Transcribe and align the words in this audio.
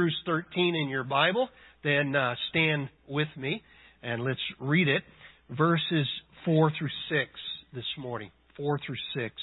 Hebrews 0.00 0.16
13 0.24 0.76
in 0.76 0.88
your 0.88 1.04
Bible, 1.04 1.50
then 1.84 2.16
uh, 2.16 2.34
stand 2.48 2.88
with 3.06 3.28
me 3.36 3.62
and 4.02 4.24
let's 4.24 4.40
read 4.58 4.88
it. 4.88 5.02
Verses 5.50 6.06
4 6.46 6.72
through 6.78 6.88
6 7.10 7.30
this 7.74 7.84
morning. 7.98 8.30
4 8.56 8.78
through 8.86 8.96
6. 9.14 9.34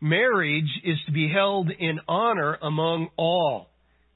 Marriage 0.00 0.70
is 0.84 0.96
to 1.04 1.12
be 1.12 1.30
held 1.30 1.68
in 1.70 2.00
honor 2.08 2.56
among 2.62 3.08
all, 3.18 3.68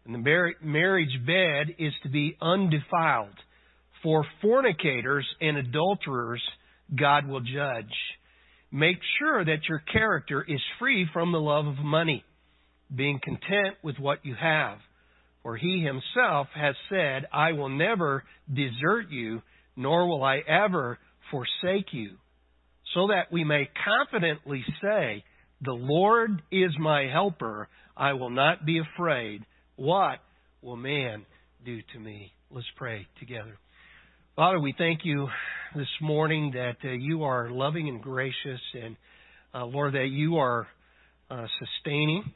and 0.06 0.14
the 0.14 0.18
mar- 0.18 0.54
marriage 0.62 1.18
bed 1.26 1.74
is 1.78 1.92
to 2.02 2.08
be 2.08 2.34
undefiled. 2.40 3.36
For 4.02 4.24
fornicators 4.40 5.26
and 5.42 5.58
adulterers, 5.58 6.42
God 6.98 7.28
will 7.28 7.40
judge. 7.40 7.92
Make 8.72 9.00
sure 9.18 9.44
that 9.44 9.68
your 9.68 9.82
character 9.92 10.42
is 10.48 10.60
free 10.78 11.06
from 11.12 11.30
the 11.30 11.40
love 11.40 11.66
of 11.66 11.76
money, 11.76 12.24
being 12.94 13.20
content 13.22 13.76
with 13.82 13.98
what 13.98 14.24
you 14.24 14.34
have. 14.40 14.78
For 15.42 15.56
he 15.56 15.82
himself 15.82 16.48
has 16.54 16.74
said, 16.90 17.26
I 17.32 17.52
will 17.52 17.70
never 17.70 18.24
desert 18.52 19.10
you, 19.10 19.42
nor 19.76 20.06
will 20.06 20.22
I 20.22 20.38
ever 20.38 20.98
forsake 21.30 21.92
you. 21.92 22.16
So 22.94 23.08
that 23.08 23.32
we 23.32 23.44
may 23.44 23.68
confidently 23.84 24.64
say, 24.82 25.24
The 25.62 25.72
Lord 25.72 26.42
is 26.50 26.72
my 26.78 27.06
helper. 27.10 27.68
I 27.96 28.14
will 28.14 28.30
not 28.30 28.66
be 28.66 28.80
afraid. 28.80 29.44
What 29.76 30.18
will 30.62 30.76
man 30.76 31.24
do 31.64 31.80
to 31.92 31.98
me? 31.98 32.32
Let's 32.50 32.66
pray 32.76 33.06
together. 33.18 33.58
Father, 34.36 34.58
we 34.58 34.74
thank 34.76 35.00
you 35.04 35.28
this 35.74 35.88
morning 36.00 36.52
that 36.54 36.76
uh, 36.84 36.92
you 36.92 37.24
are 37.24 37.50
loving 37.50 37.88
and 37.88 38.02
gracious, 38.02 38.60
and 38.74 38.96
uh, 39.54 39.64
Lord, 39.64 39.94
that 39.94 40.08
you 40.10 40.38
are 40.38 40.66
uh, 41.30 41.46
sustaining. 41.58 42.32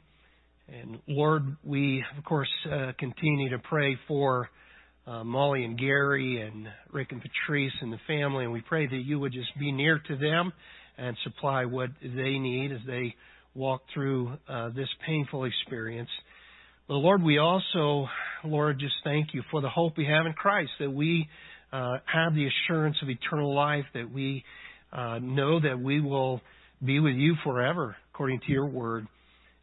And 0.67 0.99
Lord, 1.07 1.57
we, 1.63 2.03
of 2.17 2.23
course, 2.23 2.49
uh, 2.71 2.91
continue 2.97 3.49
to 3.49 3.59
pray 3.59 3.97
for 4.07 4.49
uh, 5.05 5.23
Molly 5.23 5.63
and 5.63 5.77
Gary 5.77 6.41
and 6.41 6.67
Rick 6.91 7.11
and 7.11 7.21
Patrice 7.21 7.73
and 7.81 7.93
the 7.93 7.99
family, 8.07 8.45
and 8.45 8.51
we 8.51 8.61
pray 8.61 8.87
that 8.87 9.03
you 9.05 9.19
would 9.19 9.31
just 9.31 9.57
be 9.59 9.71
near 9.71 9.99
to 10.07 10.15
them 10.15 10.51
and 10.97 11.15
supply 11.23 11.65
what 11.65 11.89
they 12.01 12.39
need 12.39 12.71
as 12.71 12.79
they 12.87 13.13
walk 13.53 13.81
through 13.93 14.33
uh, 14.49 14.69
this 14.69 14.89
painful 15.05 15.45
experience. 15.45 16.09
But 16.87 16.95
Lord, 16.95 17.21
we 17.21 17.37
also, 17.37 18.07
Lord, 18.43 18.79
just 18.79 18.95
thank 19.03 19.33
you 19.33 19.43
for 19.51 19.61
the 19.61 19.69
hope 19.69 19.97
we 19.97 20.05
have 20.05 20.25
in 20.25 20.33
Christ, 20.33 20.71
that 20.79 20.91
we 20.91 21.27
uh, 21.71 21.97
have 22.11 22.33
the 22.33 22.47
assurance 22.47 22.97
of 23.03 23.09
eternal 23.09 23.53
life, 23.53 23.85
that 23.93 24.11
we 24.11 24.43
uh, 24.91 25.19
know 25.21 25.59
that 25.59 25.79
we 25.79 26.01
will 26.01 26.41
be 26.83 26.99
with 26.99 27.15
you 27.15 27.35
forever, 27.43 27.95
according 28.13 28.39
to 28.41 28.51
your 28.51 28.65
word. 28.65 29.07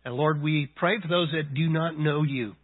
And 0.04 0.14
Lord, 0.14 0.42
we 0.42 0.68
pray 0.76 1.00
for 1.00 1.08
those 1.08 1.28
that 1.32 1.54
do 1.54 1.68
not 1.68 1.98
know 1.98 2.22
you. 2.22 2.54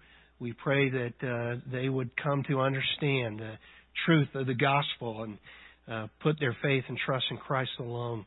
We 0.41 0.53
pray 0.53 0.91
that 0.91 1.15
uh, 1.23 1.61
they 1.71 1.89
would 1.89 2.11
come 2.17 2.45
to 2.49 2.61
understand 2.61 3.41
the 3.41 3.55
truth 4.07 4.29
of 4.35 4.47
the 4.47 4.55
gospel 4.55 5.25
and 5.25 5.39
uh, 5.91 6.07
put 6.23 6.39
their 6.39 6.57
faith 6.63 6.85
and 6.89 6.99
trust 6.99 7.25
in 7.31 7.37
Christ 7.37 7.71
alone. 7.79 8.27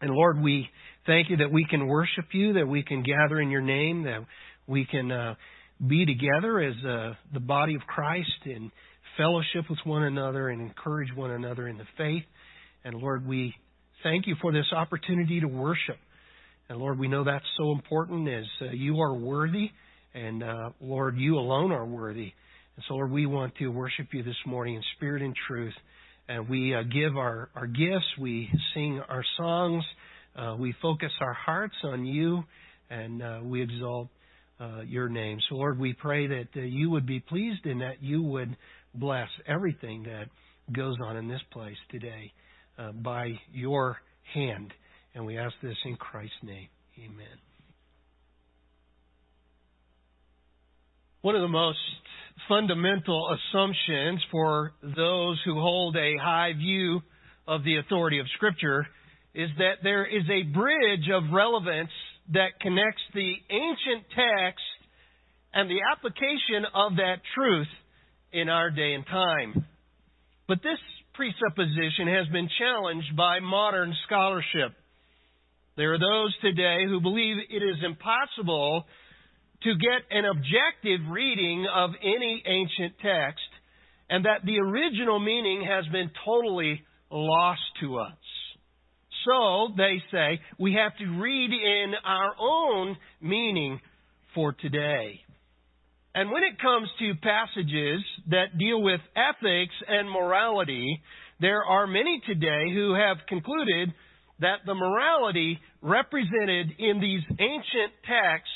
And 0.00 0.10
Lord, 0.10 0.40
we 0.40 0.68
thank 1.06 1.30
you 1.30 1.38
that 1.38 1.50
we 1.50 1.66
can 1.68 1.86
worship 1.86 2.26
you, 2.32 2.54
that 2.54 2.66
we 2.66 2.82
can 2.82 3.02
gather 3.02 3.40
in 3.40 3.50
your 3.50 3.60
name, 3.60 4.04
that 4.04 4.24
we 4.66 4.84
can 4.84 5.10
uh, 5.10 5.34
be 5.84 6.06
together 6.06 6.60
as 6.60 6.74
uh, 6.84 7.14
the 7.32 7.40
body 7.40 7.74
of 7.74 7.82
Christ 7.82 8.30
in 8.44 8.70
fellowship 9.16 9.68
with 9.68 9.78
one 9.84 10.04
another 10.04 10.48
and 10.48 10.60
encourage 10.60 11.08
one 11.14 11.32
another 11.32 11.66
in 11.66 11.78
the 11.78 11.86
faith. 11.96 12.24
And 12.84 12.94
Lord, 12.94 13.26
we 13.26 13.54
thank 14.02 14.26
you 14.26 14.36
for 14.40 14.52
this 14.52 14.66
opportunity 14.72 15.40
to 15.40 15.46
worship. 15.48 15.98
And 16.70 16.78
Lord, 16.78 16.98
we 16.98 17.08
know 17.08 17.24
that's 17.24 17.46
so 17.56 17.72
important 17.72 18.28
as 18.28 18.44
uh, 18.60 18.72
you 18.72 19.00
are 19.00 19.14
worthy, 19.14 19.70
and 20.12 20.42
uh, 20.42 20.70
Lord, 20.82 21.16
you 21.16 21.38
alone 21.38 21.72
are 21.72 21.86
worthy. 21.86 22.32
And 22.76 22.84
so, 22.86 22.94
Lord, 22.94 23.10
we 23.10 23.24
want 23.24 23.54
to 23.56 23.68
worship 23.68 24.08
you 24.12 24.22
this 24.22 24.36
morning 24.44 24.74
in 24.74 24.82
spirit 24.96 25.22
and 25.22 25.34
truth. 25.46 25.72
And 26.28 26.46
we 26.46 26.74
uh, 26.74 26.82
give 26.82 27.16
our, 27.16 27.48
our 27.54 27.66
gifts, 27.66 28.04
we 28.20 28.50
sing 28.74 29.00
our 29.08 29.24
songs, 29.38 29.82
uh, 30.36 30.56
we 30.58 30.74
focus 30.82 31.10
our 31.22 31.32
hearts 31.32 31.74
on 31.84 32.04
you, 32.04 32.44
and 32.90 33.22
uh, 33.22 33.40
we 33.42 33.62
exalt 33.62 34.08
uh, 34.60 34.82
your 34.82 35.08
name. 35.08 35.38
So, 35.48 35.54
Lord, 35.54 35.78
we 35.78 35.94
pray 35.94 36.26
that 36.26 36.48
you 36.54 36.90
would 36.90 37.06
be 37.06 37.20
pleased 37.20 37.64
and 37.64 37.80
that 37.80 38.02
you 38.02 38.22
would 38.22 38.54
bless 38.94 39.28
everything 39.46 40.02
that 40.02 40.26
goes 40.70 40.96
on 41.02 41.16
in 41.16 41.28
this 41.28 41.40
place 41.50 41.78
today 41.90 42.30
by 43.02 43.32
your 43.54 43.96
hand. 44.34 44.70
And 45.14 45.26
we 45.26 45.38
ask 45.38 45.54
this 45.62 45.76
in 45.84 45.96
Christ's 45.96 46.34
name. 46.42 46.68
Amen. 46.98 47.38
One 51.22 51.34
of 51.34 51.42
the 51.42 51.48
most 51.48 51.78
fundamental 52.48 53.28
assumptions 53.34 54.22
for 54.30 54.72
those 54.82 55.40
who 55.44 55.54
hold 55.54 55.96
a 55.96 56.16
high 56.22 56.52
view 56.56 57.00
of 57.46 57.64
the 57.64 57.78
authority 57.78 58.20
of 58.20 58.26
Scripture 58.36 58.86
is 59.34 59.50
that 59.58 59.82
there 59.82 60.06
is 60.06 60.22
a 60.30 60.42
bridge 60.54 61.08
of 61.12 61.32
relevance 61.32 61.90
that 62.32 62.60
connects 62.60 63.02
the 63.14 63.34
ancient 63.50 64.04
text 64.14 64.64
and 65.52 65.68
the 65.68 65.80
application 65.92 66.64
of 66.74 66.96
that 66.96 67.16
truth 67.34 67.68
in 68.32 68.48
our 68.48 68.70
day 68.70 68.94
and 68.94 69.06
time. 69.06 69.66
But 70.46 70.58
this 70.62 70.78
presupposition 71.14 72.06
has 72.06 72.28
been 72.32 72.48
challenged 72.58 73.16
by 73.16 73.40
modern 73.40 73.92
scholarship. 74.06 74.77
There 75.78 75.94
are 75.94 75.98
those 75.98 76.34
today 76.42 76.86
who 76.88 77.00
believe 77.00 77.36
it 77.48 77.62
is 77.62 77.76
impossible 77.86 78.84
to 79.62 79.74
get 79.76 80.10
an 80.10 80.24
objective 80.24 81.08
reading 81.08 81.68
of 81.72 81.90
any 82.02 82.42
ancient 82.44 82.94
text 83.00 83.46
and 84.10 84.24
that 84.24 84.44
the 84.44 84.58
original 84.58 85.20
meaning 85.20 85.64
has 85.64 85.86
been 85.92 86.10
totally 86.24 86.82
lost 87.12 87.60
to 87.80 87.98
us. 87.98 88.18
So, 89.24 89.68
they 89.76 90.02
say, 90.10 90.40
we 90.58 90.74
have 90.74 90.98
to 90.98 91.20
read 91.20 91.50
in 91.52 91.92
our 92.04 92.32
own 92.40 92.96
meaning 93.20 93.78
for 94.34 94.54
today. 94.54 95.20
And 96.12 96.32
when 96.32 96.42
it 96.42 96.60
comes 96.60 96.88
to 96.98 97.12
passages 97.22 98.02
that 98.30 98.58
deal 98.58 98.82
with 98.82 99.00
ethics 99.14 99.74
and 99.86 100.10
morality, 100.10 101.00
there 101.40 101.62
are 101.62 101.86
many 101.86 102.20
today 102.26 102.64
who 102.74 102.94
have 102.94 103.18
concluded 103.28 103.94
that 104.40 104.58
the 104.66 104.74
morality 104.74 105.58
represented 105.82 106.72
in 106.78 107.00
these 107.00 107.22
ancient 107.38 107.92
texts 108.06 108.50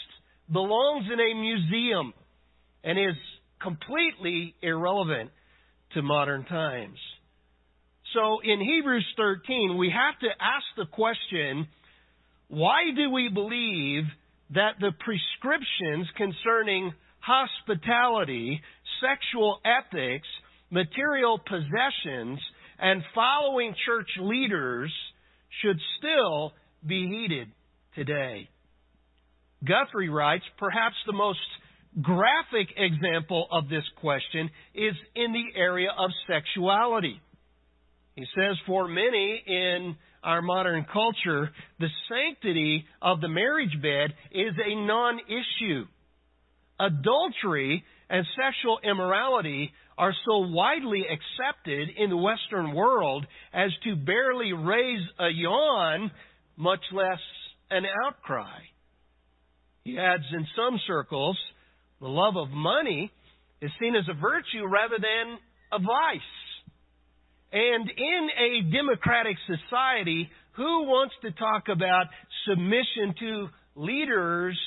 belongs 0.50 1.06
in 1.12 1.18
a 1.18 1.34
museum 1.34 2.12
and 2.84 2.98
is 2.98 3.16
completely 3.60 4.54
irrelevant 4.62 5.30
to 5.94 6.02
modern 6.02 6.44
times. 6.44 6.98
So 8.14 8.40
in 8.44 8.60
Hebrews 8.60 9.06
13, 9.16 9.76
we 9.78 9.90
have 9.90 10.18
to 10.20 10.28
ask 10.28 10.64
the 10.76 10.86
question 10.86 11.66
why 12.48 12.82
do 12.94 13.10
we 13.10 13.30
believe 13.32 14.04
that 14.50 14.76
the 14.78 14.92
prescriptions 15.00 16.06
concerning 16.16 16.92
hospitality, 17.20 18.60
sexual 19.00 19.60
ethics, 19.64 20.28
material 20.70 21.38
possessions, 21.38 22.38
and 22.78 23.02
following 23.14 23.74
church 23.86 24.08
leaders 24.20 24.92
should 25.60 25.78
still 25.98 26.52
be 26.86 27.06
heeded 27.06 27.48
today. 27.94 28.48
Guthrie 29.64 30.08
writes, 30.08 30.44
perhaps 30.58 30.96
the 31.06 31.12
most 31.12 31.38
graphic 32.00 32.68
example 32.76 33.46
of 33.52 33.68
this 33.68 33.84
question 34.00 34.50
is 34.74 34.94
in 35.14 35.32
the 35.32 35.58
area 35.58 35.90
of 35.96 36.10
sexuality. 36.26 37.20
He 38.16 38.24
says, 38.34 38.56
for 38.66 38.88
many 38.88 39.42
in 39.46 39.96
our 40.22 40.42
modern 40.42 40.86
culture, 40.92 41.50
the 41.78 41.88
sanctity 42.08 42.84
of 43.00 43.20
the 43.20 43.28
marriage 43.28 43.80
bed 43.80 44.14
is 44.30 44.54
a 44.64 44.74
non 44.74 45.18
issue. 45.26 45.84
Adultery 46.78 47.84
and 48.10 48.26
sexual 48.36 48.78
immorality 48.84 49.72
are 50.02 50.14
so 50.26 50.38
widely 50.38 51.04
accepted 51.06 51.88
in 51.96 52.10
the 52.10 52.16
Western 52.16 52.74
world 52.74 53.24
as 53.54 53.70
to 53.84 53.94
barely 53.94 54.52
raise 54.52 55.06
a 55.20 55.28
yawn, 55.32 56.10
much 56.56 56.80
less 56.92 57.20
an 57.70 57.84
outcry. 58.04 58.58
He 59.84 59.96
adds, 60.00 60.24
in 60.32 60.44
some 60.56 60.80
circles, 60.88 61.38
the 62.00 62.08
love 62.08 62.36
of 62.36 62.50
money 62.50 63.12
is 63.60 63.70
seen 63.78 63.94
as 63.94 64.02
a 64.10 64.20
virtue 64.20 64.66
rather 64.68 64.96
than 64.98 65.38
a 65.70 65.78
vice. 65.78 66.20
And 67.52 67.88
in 67.88 68.28
a 68.40 68.72
democratic 68.76 69.36
society, 69.46 70.28
who 70.56 70.82
wants 70.82 71.14
to 71.22 71.30
talk 71.30 71.68
about 71.70 72.06
submission 72.48 73.14
to 73.20 73.48
leaders 73.76 74.58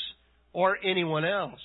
or 0.53 0.77
anyone 0.81 1.25
else? 1.25 1.59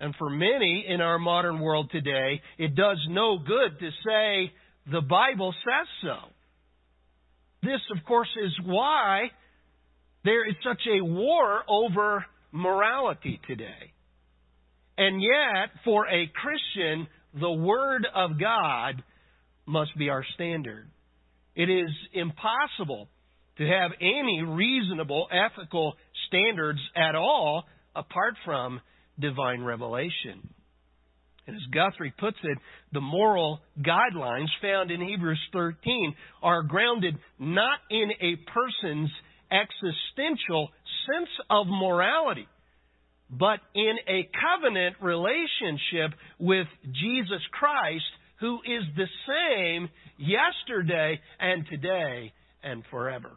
And 0.00 0.14
for 0.16 0.30
many 0.30 0.84
in 0.88 1.00
our 1.00 1.18
modern 1.18 1.60
world 1.60 1.90
today, 1.90 2.40
it 2.56 2.74
does 2.74 2.98
no 3.08 3.38
good 3.38 3.78
to 3.80 3.90
say 4.06 4.52
the 4.90 5.00
Bible 5.00 5.52
says 5.64 5.88
so. 6.02 6.28
This, 7.62 7.80
of 7.96 8.04
course, 8.04 8.28
is 8.42 8.52
why 8.64 9.30
there 10.24 10.48
is 10.48 10.54
such 10.62 10.80
a 10.86 11.04
war 11.04 11.62
over 11.68 12.24
morality 12.52 13.40
today. 13.46 13.92
And 14.96 15.20
yet, 15.20 15.70
for 15.84 16.06
a 16.06 16.30
Christian, 16.34 17.08
the 17.38 17.50
Word 17.50 18.06
of 18.14 18.40
God 18.40 19.02
must 19.66 19.96
be 19.98 20.08
our 20.08 20.24
standard. 20.34 20.88
It 21.54 21.68
is 21.68 21.90
impossible 22.12 23.08
to 23.58 23.64
have 23.66 23.90
any 24.00 24.42
reasonable 24.42 25.28
ethical 25.30 25.94
standards 26.28 26.80
at 26.96 27.14
all 27.14 27.64
apart 27.94 28.34
from 28.44 28.80
divine 29.18 29.62
revelation. 29.62 30.48
And 31.46 31.56
as 31.56 31.62
Guthrie 31.72 32.12
puts 32.18 32.36
it, 32.42 32.58
the 32.92 33.00
moral 33.00 33.60
guidelines 33.80 34.48
found 34.60 34.90
in 34.90 35.00
Hebrews 35.00 35.40
13 35.52 36.14
are 36.42 36.62
grounded 36.62 37.16
not 37.38 37.78
in 37.90 38.10
a 38.20 38.36
person's 38.52 39.10
existential 39.50 40.68
sense 41.06 41.30
of 41.48 41.66
morality, 41.66 42.46
but 43.30 43.60
in 43.74 43.96
a 44.06 44.28
covenant 44.38 44.96
relationship 45.00 46.18
with 46.38 46.66
Jesus 46.84 47.40
Christ, 47.52 48.04
who 48.40 48.58
is 48.58 48.84
the 48.96 49.08
same 49.26 49.88
yesterday 50.18 51.18
and 51.40 51.66
today 51.70 52.32
and 52.62 52.82
forever. 52.90 53.30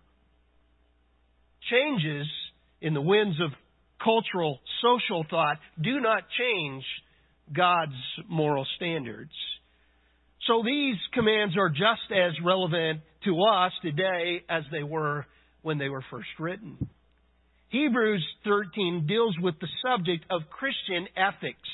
Changes 1.69 2.27
in 2.81 2.94
the 2.94 3.01
winds 3.01 3.39
of 3.39 3.51
cultural, 4.03 4.59
social 4.81 5.25
thought 5.30 5.57
do 5.81 6.00
not 6.00 6.24
change 6.38 6.83
God's 7.56 7.94
moral 8.30 8.65
standards. 8.75 9.31
So 10.48 10.63
these 10.65 10.95
commands 11.13 11.56
are 11.57 11.69
just 11.69 12.12
as 12.12 12.33
relevant 12.44 13.01
to 13.25 13.42
us 13.44 13.71
today 13.81 14.42
as 14.50 14.63
they 14.71 14.83
were 14.83 15.25
when 15.62 15.77
they 15.77 15.89
were 15.89 16.03
first 16.09 16.30
written. 16.39 16.89
Hebrews 17.69 18.25
13 18.44 19.06
deals 19.07 19.36
with 19.39 19.56
the 19.62 19.68
subject 19.86 20.25
of 20.30 20.42
Christian 20.50 21.07
ethics. 21.15 21.69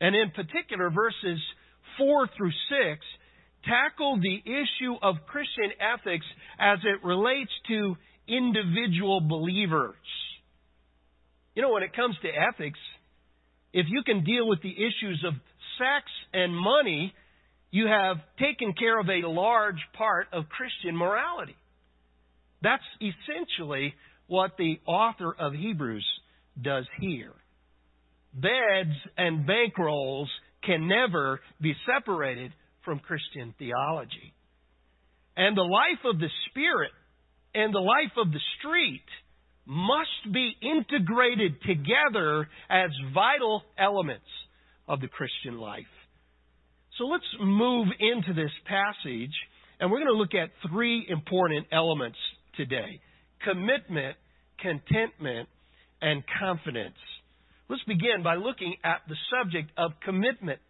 And 0.00 0.14
in 0.14 0.30
particular, 0.30 0.90
verses 0.90 1.40
4 1.98 2.28
through 2.36 2.50
6 2.50 3.00
tackle 3.64 4.20
the 4.20 4.38
issue 4.46 4.94
of 5.02 5.16
Christian 5.26 5.72
ethics 5.80 6.26
as 6.58 6.78
it 6.84 7.04
relates 7.04 7.50
to 7.68 7.96
individual 8.28 9.20
believers. 9.20 9.96
You 11.56 11.62
know, 11.62 11.70
when 11.72 11.82
it 11.82 11.96
comes 11.96 12.14
to 12.20 12.28
ethics, 12.28 12.78
if 13.72 13.86
you 13.88 14.02
can 14.04 14.24
deal 14.24 14.46
with 14.46 14.60
the 14.62 14.70
issues 14.70 15.24
of 15.26 15.32
sex 15.78 16.04
and 16.34 16.54
money, 16.54 17.14
you 17.70 17.86
have 17.86 18.18
taken 18.38 18.74
care 18.74 19.00
of 19.00 19.08
a 19.08 19.26
large 19.26 19.80
part 19.96 20.26
of 20.34 20.50
Christian 20.50 20.94
morality. 20.94 21.56
That's 22.62 22.82
essentially 23.00 23.94
what 24.26 24.52
the 24.58 24.78
author 24.86 25.34
of 25.38 25.54
Hebrews 25.54 26.06
does 26.60 26.84
here. 27.00 27.32
Beds 28.34 28.96
and 29.16 29.48
bankrolls 29.48 30.26
can 30.62 30.86
never 30.86 31.40
be 31.58 31.74
separated 31.86 32.52
from 32.84 32.98
Christian 32.98 33.54
theology. 33.58 34.34
And 35.38 35.56
the 35.56 35.62
life 35.62 36.04
of 36.04 36.18
the 36.18 36.30
Spirit 36.50 36.92
and 37.54 37.74
the 37.74 37.78
life 37.78 38.12
of 38.18 38.30
the 38.30 38.40
street 38.58 39.04
must 39.66 40.32
be 40.32 40.52
integrated 40.62 41.60
together 41.62 42.48
as 42.70 42.90
vital 43.12 43.62
elements 43.76 44.24
of 44.88 45.00
the 45.00 45.08
Christian 45.08 45.58
life. 45.58 45.82
So 46.98 47.04
let's 47.04 47.24
move 47.40 47.88
into 47.98 48.32
this 48.32 48.52
passage, 48.66 49.34
and 49.78 49.90
we're 49.90 49.98
going 49.98 50.14
to 50.14 50.18
look 50.18 50.34
at 50.34 50.50
three 50.70 51.04
important 51.08 51.66
elements 51.72 52.18
today 52.56 53.00
commitment, 53.44 54.16
contentment, 54.60 55.48
and 56.00 56.22
confidence. 56.40 56.96
Let's 57.68 57.82
begin 57.84 58.22
by 58.22 58.36
looking 58.36 58.76
at 58.84 59.02
the 59.08 59.16
subject 59.30 59.70
of 59.76 59.90
commitment. 60.04 60.60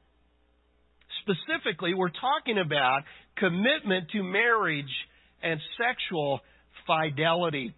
Specifically, 1.22 1.94
we're 1.94 2.08
talking 2.08 2.58
about 2.58 3.02
commitment 3.37 4.10
to 4.12 4.22
marriage 4.22 4.84
and 5.43 5.60
sexual 5.78 6.40
fidelity 6.87 7.75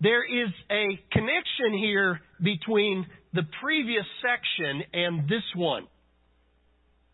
there 0.00 0.24
is 0.24 0.48
a 0.70 0.98
connection 1.12 1.78
here 1.78 2.20
between 2.42 3.06
the 3.34 3.42
previous 3.62 4.04
section 4.22 4.82
and 4.92 5.28
this 5.28 5.42
one. 5.54 5.86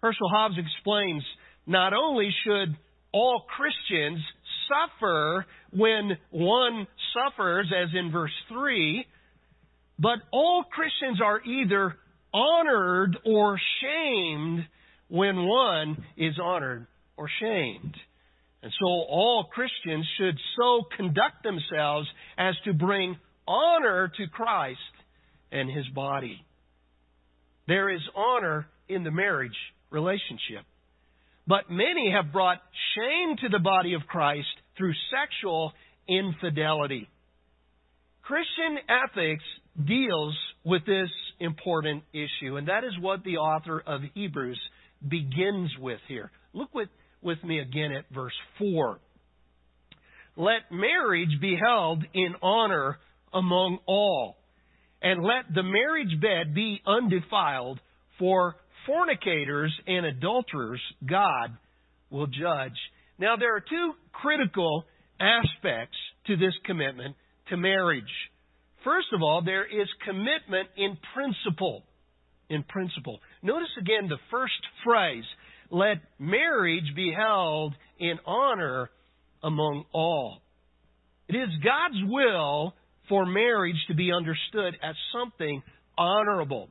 Herschel 0.02 0.28
Hobbs 0.28 0.54
explains 0.56 1.24
not 1.66 1.92
only 1.92 2.30
should 2.44 2.76
all 3.12 3.44
Christians 3.56 4.20
suffer 4.68 5.46
when 5.72 6.12
one 6.30 6.86
suffers, 7.12 7.72
as 7.74 7.88
in 7.94 8.12
verse 8.12 8.32
3, 8.48 9.04
but 9.98 10.18
all 10.32 10.64
Christians 10.70 11.20
are 11.22 11.40
either 11.42 11.96
honored 12.32 13.16
or 13.24 13.58
shamed 13.80 14.66
when 15.08 15.46
one 15.46 16.04
is 16.16 16.34
honored 16.40 16.86
or 17.16 17.28
shamed. 17.40 17.96
And 18.66 18.74
so 18.80 18.86
all 18.86 19.44
Christians 19.44 20.04
should 20.18 20.36
so 20.58 20.82
conduct 20.96 21.44
themselves 21.44 22.08
as 22.36 22.56
to 22.64 22.72
bring 22.72 23.16
honor 23.46 24.10
to 24.16 24.26
Christ 24.26 24.80
and 25.52 25.70
his 25.70 25.86
body. 25.94 26.44
There 27.68 27.88
is 27.88 28.00
honor 28.16 28.66
in 28.88 29.04
the 29.04 29.12
marriage 29.12 29.54
relationship. 29.92 30.64
But 31.46 31.70
many 31.70 32.10
have 32.10 32.32
brought 32.32 32.58
shame 32.96 33.36
to 33.42 33.48
the 33.50 33.60
body 33.60 33.94
of 33.94 34.00
Christ 34.08 34.48
through 34.76 34.94
sexual 35.12 35.72
infidelity. 36.08 37.08
Christian 38.22 38.78
ethics 38.88 39.44
deals 39.86 40.36
with 40.64 40.84
this 40.86 41.10
important 41.38 42.02
issue, 42.12 42.56
and 42.56 42.66
that 42.66 42.82
is 42.82 42.98
what 43.00 43.22
the 43.22 43.36
author 43.36 43.80
of 43.86 44.00
Hebrews 44.14 44.58
begins 45.06 45.70
with 45.78 46.00
here. 46.08 46.32
Look 46.52 46.70
what 46.72 46.88
with 47.22 47.42
me 47.44 47.60
again 47.60 47.92
at 47.92 48.04
verse 48.14 48.34
4. 48.58 48.98
Let 50.36 50.70
marriage 50.70 51.40
be 51.40 51.56
held 51.60 52.04
in 52.12 52.34
honor 52.42 52.98
among 53.32 53.78
all, 53.86 54.36
and 55.02 55.22
let 55.22 55.54
the 55.54 55.62
marriage 55.62 56.20
bed 56.20 56.54
be 56.54 56.80
undefiled, 56.86 57.80
for 58.18 58.56
fornicators 58.86 59.72
and 59.86 60.06
adulterers 60.06 60.80
God 61.08 61.56
will 62.10 62.26
judge. 62.26 62.76
Now, 63.18 63.36
there 63.36 63.56
are 63.56 63.60
two 63.60 63.92
critical 64.12 64.84
aspects 65.20 65.96
to 66.26 66.36
this 66.36 66.54
commitment 66.64 67.16
to 67.48 67.56
marriage. 67.56 68.04
First 68.84 69.08
of 69.12 69.22
all, 69.22 69.42
there 69.42 69.64
is 69.64 69.88
commitment 70.04 70.68
in 70.76 70.96
principle. 71.14 71.82
In 72.48 72.62
principle. 72.62 73.18
Notice 73.42 73.74
again 73.80 74.08
the 74.08 74.18
first 74.30 74.54
phrase 74.84 75.24
let 75.70 75.98
marriage 76.18 76.94
be 76.94 77.12
held 77.16 77.74
in 77.98 78.18
honor 78.26 78.90
among 79.42 79.84
all. 79.92 80.38
It 81.28 81.36
is 81.36 81.48
God's 81.62 82.10
will 82.10 82.74
for 83.08 83.26
marriage 83.26 83.76
to 83.88 83.94
be 83.94 84.12
understood 84.12 84.74
as 84.82 84.94
something 85.12 85.62
honorable. 85.96 86.68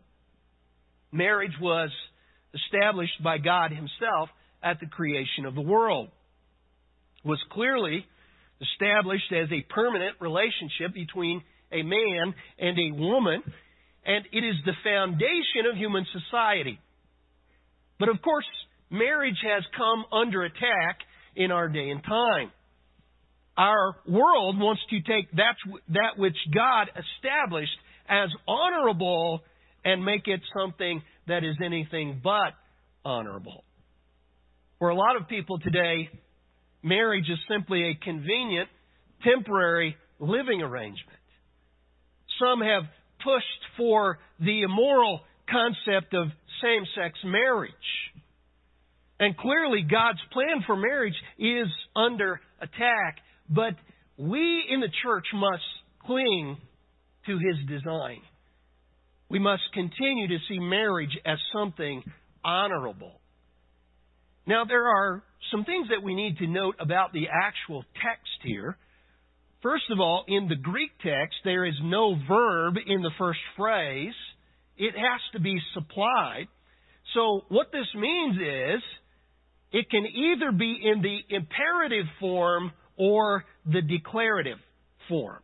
Marriage 1.11 1.53
was 1.61 1.89
established 2.53 3.23
by 3.23 3.37
God 3.37 3.71
Himself 3.71 4.29
at 4.63 4.79
the 4.79 4.87
creation 4.87 5.45
of 5.45 5.55
the 5.55 5.61
world. 5.61 6.09
It 7.23 7.27
was 7.27 7.39
clearly 7.51 8.05
established 8.61 9.31
as 9.31 9.49
a 9.51 9.65
permanent 9.73 10.15
relationship 10.19 10.93
between 10.93 11.41
a 11.71 11.83
man 11.83 12.33
and 12.59 12.77
a 12.79 12.95
woman, 12.95 13.43
and 14.05 14.25
it 14.31 14.43
is 14.43 14.55
the 14.65 14.73
foundation 14.83 15.69
of 15.69 15.77
human 15.77 16.05
society. 16.13 16.79
But 17.99 18.09
of 18.09 18.21
course, 18.21 18.45
marriage 18.89 19.37
has 19.43 19.63
come 19.77 20.05
under 20.11 20.43
attack 20.43 20.99
in 21.35 21.51
our 21.51 21.67
day 21.67 21.89
and 21.89 22.03
time. 22.03 22.51
Our 23.57 23.95
world 24.07 24.59
wants 24.59 24.81
to 24.89 24.97
take 25.01 25.31
that, 25.31 25.55
that 25.89 26.17
which 26.17 26.35
God 26.53 26.89
established 26.89 27.77
as 28.09 28.29
honorable 28.47 29.41
and 29.83 30.03
make 30.03 30.27
it 30.27 30.41
something 30.57 31.01
that 31.27 31.43
is 31.43 31.55
anything 31.63 32.19
but 32.23 32.53
honorable. 33.03 33.63
For 34.79 34.89
a 34.89 34.95
lot 34.95 35.15
of 35.19 35.29
people 35.29 35.59
today, 35.59 36.09
marriage 36.83 37.29
is 37.29 37.39
simply 37.49 37.91
a 37.91 38.03
convenient, 38.03 38.67
temporary 39.23 39.95
living 40.19 40.61
arrangement. 40.61 41.19
Some 42.39 42.59
have 42.59 42.83
pushed 43.23 43.77
for 43.77 44.19
the 44.39 44.61
immoral 44.63 45.21
concept 45.49 46.13
of 46.13 46.27
same 46.61 46.83
sex 46.95 47.17
marriage. 47.23 47.73
And 49.19 49.37
clearly, 49.37 49.81
God's 49.89 50.19
plan 50.33 50.63
for 50.65 50.75
marriage 50.75 51.15
is 51.39 51.67
under 51.95 52.41
attack, 52.59 53.17
but 53.49 53.75
we 54.17 54.63
in 54.69 54.81
the 54.81 54.89
church 55.03 55.25
must 55.33 55.63
cling 56.05 56.57
to 57.27 57.37
His 57.37 57.67
design. 57.67 58.19
We 59.29 59.39
must 59.39 59.63
continue 59.73 60.27
to 60.27 60.37
see 60.47 60.59
marriage 60.59 61.17
as 61.25 61.37
something 61.53 62.03
honorable. 62.43 63.19
Now, 64.45 64.65
there 64.65 64.85
are 64.85 65.23
some 65.51 65.65
things 65.65 65.87
that 65.89 66.03
we 66.03 66.13
need 66.13 66.37
to 66.37 66.47
note 66.47 66.75
about 66.79 67.13
the 67.13 67.27
actual 67.31 67.83
text 67.95 68.43
here. 68.43 68.77
First 69.63 69.85
of 69.89 69.99
all, 69.99 70.25
in 70.27 70.47
the 70.47 70.55
Greek 70.55 70.91
text, 71.03 71.37
there 71.43 71.65
is 71.65 71.73
no 71.83 72.15
verb 72.27 72.75
in 72.85 73.01
the 73.01 73.11
first 73.17 73.39
phrase. 73.57 74.13
it 74.77 74.93
has 74.93 75.21
to 75.31 75.39
be 75.39 75.57
supplied. 75.73 76.47
So 77.13 77.45
what 77.47 77.71
this 77.71 77.87
means 77.95 78.35
is 78.35 78.83
it 79.71 79.89
can 79.89 80.05
either 80.05 80.51
be 80.51 80.79
in 80.83 81.01
the 81.01 81.35
imperative 81.35 82.05
form 82.19 82.71
or 82.97 83.43
the 83.65 83.81
declarative 83.81 84.57
form. 85.09 85.39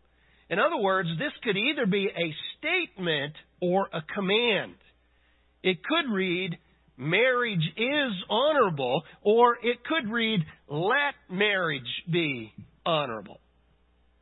In 0.49 0.59
other 0.59 0.77
words, 0.77 1.09
this 1.17 1.31
could 1.43 1.57
either 1.57 1.85
be 1.85 2.07
a 2.07 2.35
statement 2.57 3.33
or 3.61 3.87
a 3.93 4.01
command. 4.13 4.75
It 5.63 5.77
could 5.83 6.11
read, 6.13 6.57
marriage 6.97 7.65
is 7.77 8.11
honorable, 8.29 9.03
or 9.21 9.55
it 9.63 9.83
could 9.85 10.11
read, 10.11 10.41
let 10.67 11.15
marriage 11.29 11.83
be 12.11 12.51
honorable. 12.85 13.39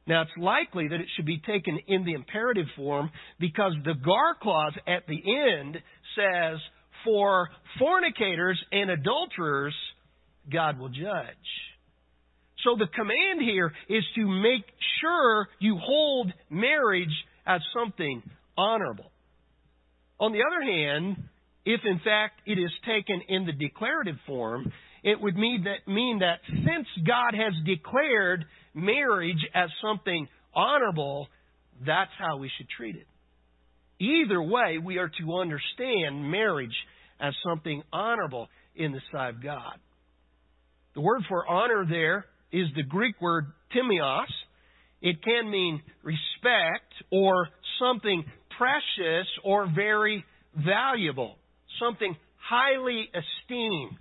Now, 0.07 0.23
it's 0.23 0.31
likely 0.37 0.87
that 0.87 0.99
it 0.99 1.07
should 1.15 1.25
be 1.25 1.39
taken 1.45 1.79
in 1.87 2.03
the 2.03 2.13
imperative 2.13 2.65
form 2.75 3.11
because 3.39 3.73
the 3.85 3.93
gar 3.93 4.35
clause 4.41 4.73
at 4.87 5.03
the 5.07 5.21
end 5.51 5.77
says, 6.15 6.59
for 7.05 7.49
fornicators 7.77 8.59
and 8.71 8.89
adulterers, 8.89 9.75
God 10.51 10.79
will 10.79 10.89
judge. 10.89 11.35
So 12.63 12.75
the 12.77 12.87
command 12.93 13.41
here 13.41 13.71
is 13.87 14.03
to 14.15 14.27
make 14.27 14.65
sure 15.01 15.47
you 15.59 15.77
hold 15.81 16.31
marriage 16.49 17.15
as 17.45 17.61
something 17.73 18.21
honorable. 18.57 19.11
On 20.19 20.33
the 20.33 20.39
other 20.45 20.61
hand, 20.61 21.23
if 21.65 21.81
in 21.85 21.99
fact 21.99 22.41
it 22.45 22.59
is 22.59 22.71
taken 22.85 23.21
in 23.29 23.45
the 23.45 23.53
declarative 23.53 24.17
form, 24.27 24.71
it 25.03 25.21
would 25.21 25.37
mean 25.37 25.63
that, 25.63 25.89
mean 25.89 26.19
that 26.19 26.39
since 26.47 26.87
God 27.07 27.33
has 27.33 27.53
declared 27.65 28.43
marriage 28.73 29.45
as 29.55 29.69
something 29.81 30.27
honorable, 30.53 31.27
that's 31.85 32.11
how 32.17 32.37
we 32.37 32.51
should 32.57 32.67
treat 32.69 32.95
it. 32.95 33.07
Either 33.99 34.41
way, 34.41 34.77
we 34.83 34.97
are 34.97 35.11
to 35.21 35.35
understand 35.35 36.29
marriage 36.29 36.75
as 37.19 37.33
something 37.47 37.81
honorable 37.91 38.47
in 38.75 38.91
the 38.91 39.01
sight 39.11 39.29
of 39.29 39.43
God. 39.43 39.79
The 40.95 41.01
word 41.01 41.21
for 41.27 41.47
honor 41.47 41.85
there 41.89 42.25
is 42.51 42.67
the 42.75 42.83
Greek 42.83 43.21
word 43.21 43.47
timios. 43.75 44.25
It 45.01 45.23
can 45.23 45.49
mean 45.49 45.81
respect 46.03 46.93
or 47.11 47.49
something 47.79 48.25
precious 48.57 49.27
or 49.43 49.67
very 49.73 50.25
valuable, 50.55 51.37
something 51.79 52.15
highly 52.37 53.09
esteemed. 53.13 53.97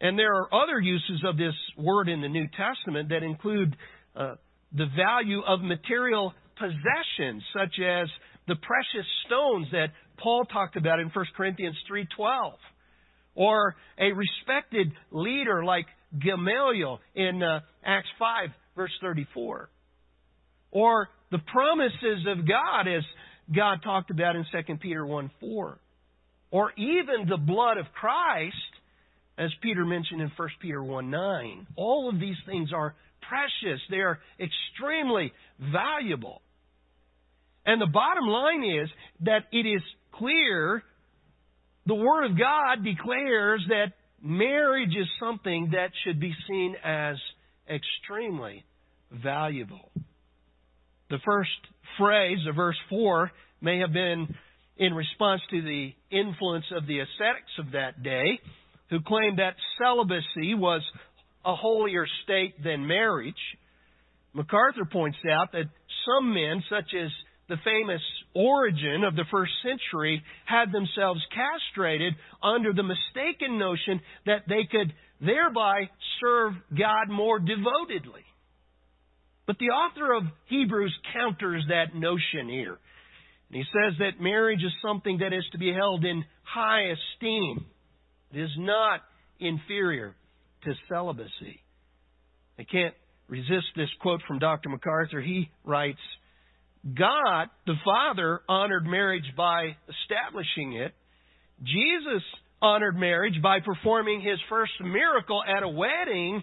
And 0.00 0.18
there 0.18 0.32
are 0.34 0.54
other 0.54 0.80
uses 0.80 1.22
of 1.26 1.36
this 1.36 1.54
word 1.76 2.08
in 2.08 2.22
the 2.22 2.28
New 2.28 2.46
Testament 2.56 3.10
that 3.10 3.22
include 3.22 3.76
uh, 4.16 4.36
the 4.72 4.86
value 4.96 5.42
of 5.46 5.60
material 5.60 6.32
possessions, 6.56 7.42
such 7.52 7.78
as 7.84 8.08
the 8.48 8.56
precious 8.56 9.06
stones 9.26 9.66
that 9.72 9.88
Paul 10.18 10.44
talked 10.44 10.76
about 10.76 11.00
in 11.00 11.10
1 11.10 11.24
Corinthians 11.36 11.76
3:12, 11.90 12.54
or 13.34 13.76
a 13.98 14.12
respected 14.12 14.92
leader 15.10 15.64
like 15.64 15.86
Gamaliel 16.18 17.00
in 17.14 17.42
uh, 17.42 17.60
Acts 17.84 18.08
5 18.18 18.50
verse 18.76 18.92
34, 19.00 19.68
or 20.70 21.08
the 21.30 21.38
promises 21.52 22.26
of 22.26 22.46
God 22.46 22.88
as 22.88 23.02
God 23.54 23.80
talked 23.82 24.10
about 24.10 24.36
in 24.36 24.44
2 24.50 24.76
Peter 24.76 25.04
1 25.04 25.30
4, 25.40 25.78
or 26.50 26.72
even 26.76 27.28
the 27.28 27.36
blood 27.36 27.78
of 27.78 27.86
Christ 27.92 28.54
as 29.38 29.50
Peter 29.62 29.84
mentioned 29.86 30.20
in 30.20 30.30
1 30.36 30.48
Peter 30.60 30.82
1 30.82 31.10
9. 31.10 31.66
All 31.76 32.08
of 32.08 32.20
these 32.20 32.36
things 32.46 32.70
are 32.74 32.94
precious, 33.22 33.80
they 33.90 33.96
are 33.96 34.18
extremely 34.38 35.32
valuable. 35.58 36.42
And 37.64 37.80
the 37.80 37.86
bottom 37.86 38.26
line 38.26 38.64
is 38.64 38.88
that 39.20 39.44
it 39.52 39.66
is 39.66 39.82
clear 40.12 40.82
the 41.90 41.96
Word 41.96 42.30
of 42.30 42.38
God 42.38 42.84
declares 42.84 43.64
that 43.68 43.94
marriage 44.22 44.94
is 44.96 45.08
something 45.18 45.70
that 45.72 45.90
should 46.04 46.20
be 46.20 46.32
seen 46.48 46.76
as 46.84 47.16
extremely 47.68 48.64
valuable. 49.10 49.90
The 51.10 51.18
first 51.24 51.50
phrase 51.98 52.38
of 52.48 52.54
verse 52.54 52.76
4 52.90 53.32
may 53.60 53.80
have 53.80 53.92
been 53.92 54.32
in 54.76 54.94
response 54.94 55.40
to 55.50 55.62
the 55.62 55.90
influence 56.12 56.66
of 56.76 56.86
the 56.86 57.00
ascetics 57.00 57.58
of 57.58 57.72
that 57.72 58.04
day 58.04 58.38
who 58.90 59.00
claimed 59.00 59.40
that 59.40 59.56
celibacy 59.82 60.54
was 60.54 60.82
a 61.44 61.56
holier 61.56 62.06
state 62.22 62.62
than 62.62 62.86
marriage. 62.86 63.34
MacArthur 64.32 64.84
points 64.84 65.18
out 65.28 65.50
that 65.50 65.64
some 66.06 66.32
men, 66.32 66.62
such 66.70 66.94
as 66.94 67.10
the 67.48 67.56
famous 67.64 68.02
Origen 68.34 69.04
of 69.04 69.16
the 69.16 69.24
first 69.30 69.52
century, 69.62 70.22
had 70.44 70.72
themselves 70.72 71.20
castrated 71.34 72.14
under 72.42 72.72
the 72.72 72.82
mistaken 72.82 73.58
notion 73.58 74.00
that 74.26 74.42
they 74.48 74.68
could 74.70 74.92
thereby 75.20 75.88
serve 76.20 76.54
God 76.76 77.08
more 77.08 77.38
devotedly. 77.38 78.24
But 79.46 79.58
the 79.58 79.66
author 79.66 80.12
of 80.12 80.22
Hebrews 80.46 80.94
counters 81.12 81.64
that 81.68 81.94
notion 81.94 82.48
here. 82.48 82.78
And 83.48 83.56
he 83.56 83.64
says 83.64 83.98
that 83.98 84.22
marriage 84.22 84.62
is 84.62 84.72
something 84.80 85.18
that 85.18 85.32
is 85.32 85.44
to 85.52 85.58
be 85.58 85.72
held 85.72 86.04
in 86.04 86.24
high 86.44 86.92
esteem. 86.92 87.66
It 88.32 88.42
is 88.42 88.50
not 88.58 89.00
inferior 89.40 90.14
to 90.64 90.74
celibacy. 90.88 91.60
I 92.58 92.64
can't 92.64 92.94
resist 93.26 93.66
this 93.74 93.88
quote 94.00 94.20
from 94.28 94.38
Dr. 94.38 94.68
MacArthur. 94.68 95.20
He 95.20 95.50
writes, 95.64 95.98
God, 96.84 97.48
the 97.66 97.74
Father, 97.84 98.40
honored 98.48 98.86
marriage 98.86 99.30
by 99.36 99.76
establishing 99.88 100.74
it. 100.74 100.92
Jesus 101.62 102.22
honored 102.62 102.96
marriage 102.96 103.40
by 103.42 103.60
performing 103.60 104.20
his 104.20 104.38
first 104.48 104.72
miracle 104.80 105.42
at 105.46 105.62
a 105.62 105.68
wedding. 105.68 106.42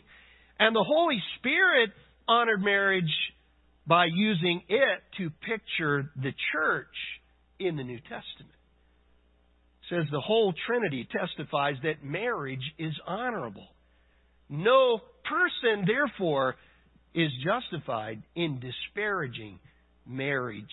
And 0.59 0.75
the 0.75 0.85
Holy 0.87 1.21
Spirit 1.39 1.89
honored 2.27 2.61
marriage 2.61 3.03
by 3.87 4.05
using 4.05 4.61
it 4.67 4.99
to 5.17 5.29
picture 5.29 6.11
the 6.15 6.33
church 6.51 6.95
in 7.59 7.75
the 7.75 7.83
New 7.83 7.99
Testament 7.99 8.57
says 9.89 10.05
the 10.11 10.19
whole 10.19 10.53
Trinity 10.65 11.07
testifies 11.11 11.75
that 11.83 12.03
marriage 12.03 12.73
is 12.77 12.93
honorable. 13.05 13.67
No 14.49 14.99
person, 15.23 15.85
therefore, 15.85 16.55
is 17.13 17.31
justified 17.43 18.21
in 18.35 18.59
disparaging 18.59 19.59
marriage. 20.07 20.65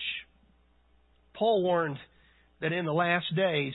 Paul 1.33 1.63
warned 1.63 1.97
that 2.61 2.73
in 2.73 2.85
the 2.85 2.93
last 2.93 3.25
days 3.35 3.73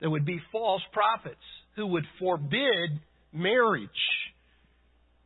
there 0.00 0.10
would 0.10 0.24
be 0.24 0.40
false 0.50 0.82
prophets 0.92 1.40
who 1.76 1.86
would 1.88 2.04
forbid 2.18 3.00
marriage. 3.32 3.88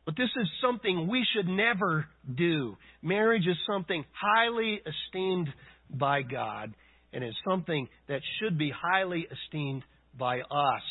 But 0.05 0.15
this 0.15 0.29
is 0.39 0.47
something 0.61 1.07
we 1.09 1.25
should 1.35 1.47
never 1.47 2.05
do. 2.33 2.77
Marriage 3.01 3.45
is 3.45 3.57
something 3.69 4.05
highly 4.13 4.79
esteemed 4.85 5.49
by 5.89 6.21
God 6.21 6.73
and 7.11 7.23
is 7.23 7.35
something 7.49 7.87
that 8.07 8.21
should 8.39 8.57
be 8.57 8.71
highly 8.71 9.27
esteemed 9.31 9.83
by 10.17 10.39
us 10.39 10.83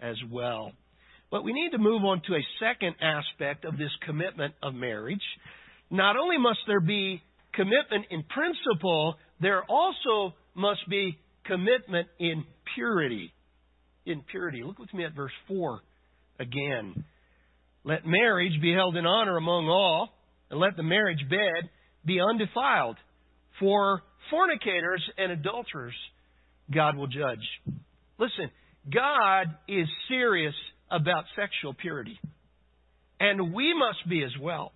as 0.00 0.16
well. 0.30 0.72
But 1.30 1.44
we 1.44 1.52
need 1.52 1.70
to 1.70 1.78
move 1.78 2.02
on 2.04 2.22
to 2.26 2.34
a 2.34 2.46
second 2.60 2.96
aspect 3.00 3.64
of 3.64 3.78
this 3.78 3.90
commitment 4.04 4.54
of 4.62 4.74
marriage. 4.74 5.22
Not 5.90 6.16
only 6.16 6.38
must 6.38 6.60
there 6.66 6.80
be 6.80 7.22
commitment 7.56 8.06
in 8.10 8.22
principle, 8.24 9.16
there 9.40 9.62
also 9.64 10.34
must 10.54 10.88
be 10.88 11.18
commitment 11.44 12.08
in 12.18 12.44
purity. 12.74 13.32
In 14.04 14.22
purity. 14.30 14.62
Look 14.64 14.78
with 14.78 14.92
me 14.94 15.04
at 15.04 15.14
verse 15.14 15.32
4 15.48 15.80
again. 16.38 17.04
Let 17.84 18.06
marriage 18.06 18.60
be 18.60 18.72
held 18.72 18.96
in 18.96 19.06
honor 19.06 19.36
among 19.36 19.68
all, 19.68 20.10
and 20.50 20.60
let 20.60 20.76
the 20.76 20.82
marriage 20.82 21.24
bed 21.28 21.70
be 22.04 22.20
undefiled. 22.20 22.96
For 23.58 24.02
fornicators 24.30 25.02
and 25.16 25.32
adulterers, 25.32 25.94
God 26.72 26.96
will 26.96 27.06
judge. 27.06 27.46
Listen, 28.18 28.50
God 28.92 29.46
is 29.68 29.86
serious 30.08 30.54
about 30.90 31.24
sexual 31.34 31.74
purity. 31.74 32.18
And 33.18 33.54
we 33.54 33.74
must 33.74 34.08
be 34.08 34.22
as 34.22 34.32
well. 34.40 34.72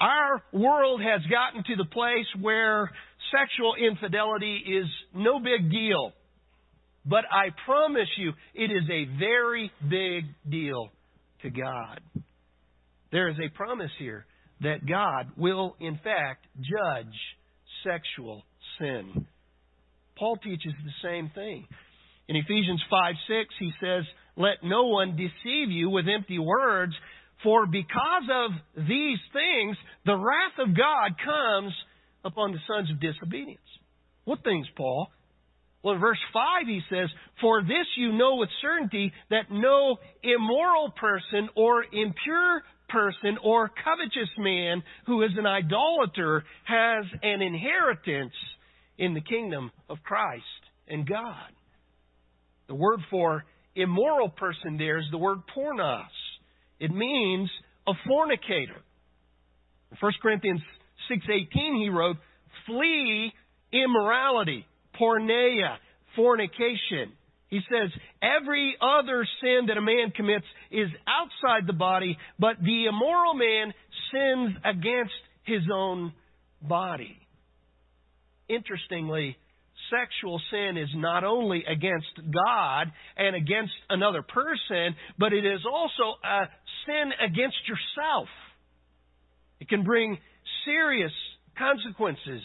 Our 0.00 0.42
world 0.52 1.02
has 1.02 1.20
gotten 1.30 1.62
to 1.64 1.76
the 1.76 1.88
place 1.90 2.26
where 2.40 2.90
sexual 3.30 3.74
infidelity 3.74 4.56
is 4.66 4.86
no 5.14 5.38
big 5.38 5.70
deal. 5.70 6.12
But 7.04 7.24
I 7.30 7.48
promise 7.66 8.08
you, 8.16 8.32
it 8.54 8.70
is 8.70 8.88
a 8.90 9.18
very 9.18 9.70
big 9.88 10.24
deal 10.48 10.88
to 11.42 11.50
God. 11.50 12.00
There 13.12 13.28
is 13.28 13.36
a 13.38 13.54
promise 13.54 13.90
here 13.98 14.26
that 14.62 14.86
God 14.86 15.32
will, 15.36 15.76
in 15.80 15.98
fact, 16.02 16.46
judge 16.56 17.14
sexual 17.84 18.42
sin. 18.78 19.26
Paul 20.18 20.36
teaches 20.36 20.72
the 20.84 21.08
same 21.08 21.30
thing. 21.34 21.66
In 22.28 22.36
Ephesians 22.36 22.82
5 22.88 23.14
6, 23.26 23.54
he 23.58 23.72
says, 23.80 24.04
Let 24.36 24.62
no 24.62 24.84
one 24.86 25.16
deceive 25.16 25.70
you 25.70 25.90
with 25.90 26.06
empty 26.06 26.38
words, 26.38 26.92
for 27.42 27.66
because 27.66 28.28
of 28.30 28.86
these 28.86 29.18
things, 29.32 29.76
the 30.04 30.16
wrath 30.16 30.58
of 30.58 30.76
God 30.76 31.16
comes 31.24 31.72
upon 32.24 32.52
the 32.52 32.58
sons 32.66 32.90
of 32.90 33.00
disobedience. 33.00 33.60
What 34.24 34.44
things, 34.44 34.66
Paul? 34.76 35.08
Well, 35.82 35.94
in 35.94 36.00
verse 36.00 36.18
5 36.32 36.66
he 36.66 36.80
says, 36.90 37.08
For 37.40 37.62
this 37.62 37.86
you 37.96 38.12
know 38.12 38.36
with 38.36 38.50
certainty 38.60 39.12
that 39.30 39.50
no 39.50 39.96
immoral 40.22 40.90
person 40.90 41.48
or 41.56 41.84
impure 41.84 42.62
person 42.90 43.38
or 43.42 43.68
covetous 43.68 44.28
man 44.38 44.82
who 45.06 45.22
is 45.22 45.30
an 45.38 45.46
idolater 45.46 46.44
has 46.64 47.04
an 47.22 47.40
inheritance 47.40 48.34
in 48.98 49.14
the 49.14 49.20
kingdom 49.22 49.70
of 49.88 49.98
Christ 50.02 50.44
and 50.86 51.08
God. 51.08 51.50
The 52.68 52.74
word 52.74 53.00
for 53.10 53.44
immoral 53.74 54.28
person 54.28 54.76
there 54.76 54.98
is 54.98 55.06
the 55.10 55.18
word 55.18 55.38
pornos. 55.56 56.04
It 56.80 56.90
means 56.90 57.50
a 57.86 57.92
fornicator. 58.06 58.82
In 59.92 59.96
1 60.00 60.12
Corinthians 60.22 60.60
6.18 61.10 61.82
he 61.82 61.90
wrote, 61.90 62.16
Flee 62.66 63.32
immorality, 63.72 64.66
porneia, 64.98 65.76
fornication. 66.16 67.12
He 67.48 67.60
says, 67.68 67.90
every 68.22 68.76
other 68.80 69.26
sin 69.40 69.66
that 69.66 69.76
a 69.76 69.80
man 69.80 70.12
commits 70.14 70.46
is 70.70 70.88
outside 71.06 71.66
the 71.66 71.72
body, 71.72 72.16
but 72.38 72.56
the 72.62 72.86
immoral 72.86 73.34
man 73.34 73.74
sins 74.12 74.56
against 74.64 75.12
his 75.42 75.62
own 75.72 76.12
body. 76.62 77.16
Interestingly, 78.48 79.36
sexual 79.90 80.40
sin 80.50 80.76
is 80.76 80.88
not 80.94 81.24
only 81.24 81.64
against 81.64 82.08
God 82.16 82.92
and 83.16 83.36
against 83.36 83.72
another 83.88 84.22
person, 84.22 84.94
but 85.18 85.32
it 85.32 85.44
is 85.44 85.60
also 85.70 86.16
a 86.24 86.48
sin 86.86 87.10
against 87.20 87.58
yourself. 87.68 88.28
It 89.60 89.68
can 89.68 89.84
bring 89.84 90.18
serious 90.64 91.12
consequences 91.58 92.42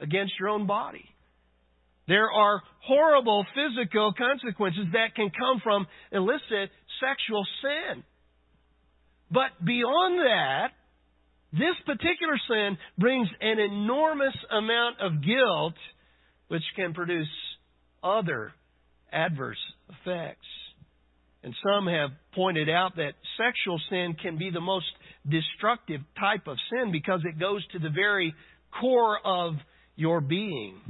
against 0.00 0.32
your 0.38 0.48
own 0.48 0.66
body. 0.66 1.04
There 2.08 2.30
are 2.30 2.60
horrible 2.82 3.46
physical 3.54 4.12
consequences 4.12 4.86
that 4.94 5.14
can 5.14 5.30
come 5.30 5.60
from 5.62 5.86
illicit 6.10 6.70
sexual 7.00 7.46
sin. 7.62 8.02
But 9.30 9.64
beyond 9.64 10.18
that, 10.18 10.72
this 11.52 11.76
particular 11.86 12.34
sin 12.48 12.78
brings 12.98 13.28
an 13.40 13.58
enormous 13.58 14.34
amount 14.50 15.00
of 15.00 15.22
guilt 15.22 15.74
which 16.50 16.64
can 16.74 16.92
produce 16.92 17.28
other 18.02 18.52
adverse 19.12 19.56
effects. 19.88 20.46
And 21.44 21.54
some 21.64 21.86
have 21.86 22.10
pointed 22.34 22.68
out 22.68 22.96
that 22.96 23.12
sexual 23.38 23.80
sin 23.88 24.16
can 24.20 24.36
be 24.36 24.50
the 24.50 24.60
most 24.60 24.86
destructive 25.28 26.00
type 26.18 26.48
of 26.48 26.56
sin 26.68 26.90
because 26.90 27.20
it 27.24 27.38
goes 27.38 27.64
to 27.68 27.78
the 27.78 27.88
very 27.88 28.34
core 28.80 29.18
of 29.24 29.54
your 29.94 30.20
being. 30.20 30.80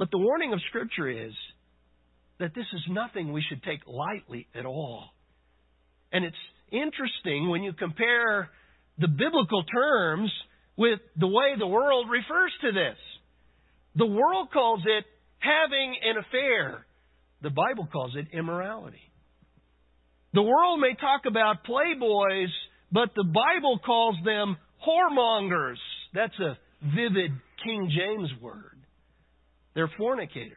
But 0.00 0.10
the 0.10 0.18
warning 0.18 0.52
of 0.52 0.58
Scripture 0.68 1.08
is 1.08 1.32
that 2.40 2.56
this 2.56 2.66
is 2.74 2.80
nothing 2.90 3.32
we 3.32 3.44
should 3.48 3.62
take 3.62 3.86
lightly 3.86 4.48
at 4.52 4.66
all. 4.66 5.10
And 6.12 6.24
it's 6.24 6.36
interesting 6.72 7.48
when 7.48 7.62
you 7.62 7.72
compare 7.72 8.50
the 8.98 9.06
biblical 9.06 9.62
terms 9.62 10.32
with 10.76 10.98
the 11.16 11.28
way 11.28 11.54
the 11.56 11.68
world 11.68 12.10
refers 12.10 12.52
to 12.62 12.72
this. 12.72 12.98
The 13.96 14.06
world 14.06 14.48
calls 14.52 14.82
it 14.84 15.04
having 15.38 15.96
an 16.02 16.16
affair. 16.18 16.86
The 17.42 17.50
Bible 17.50 17.88
calls 17.92 18.14
it 18.16 18.26
immorality. 18.36 19.12
The 20.32 20.42
world 20.42 20.80
may 20.80 20.94
talk 20.94 21.22
about 21.26 21.64
playboys, 21.64 22.48
but 22.90 23.10
the 23.14 23.24
Bible 23.24 23.78
calls 23.84 24.16
them 24.24 24.56
whoremongers. 24.86 25.76
That's 26.12 26.38
a 26.40 26.58
vivid 26.82 27.30
King 27.62 27.90
James 27.96 28.30
word. 28.40 28.78
They're 29.74 29.90
fornicators, 29.96 30.56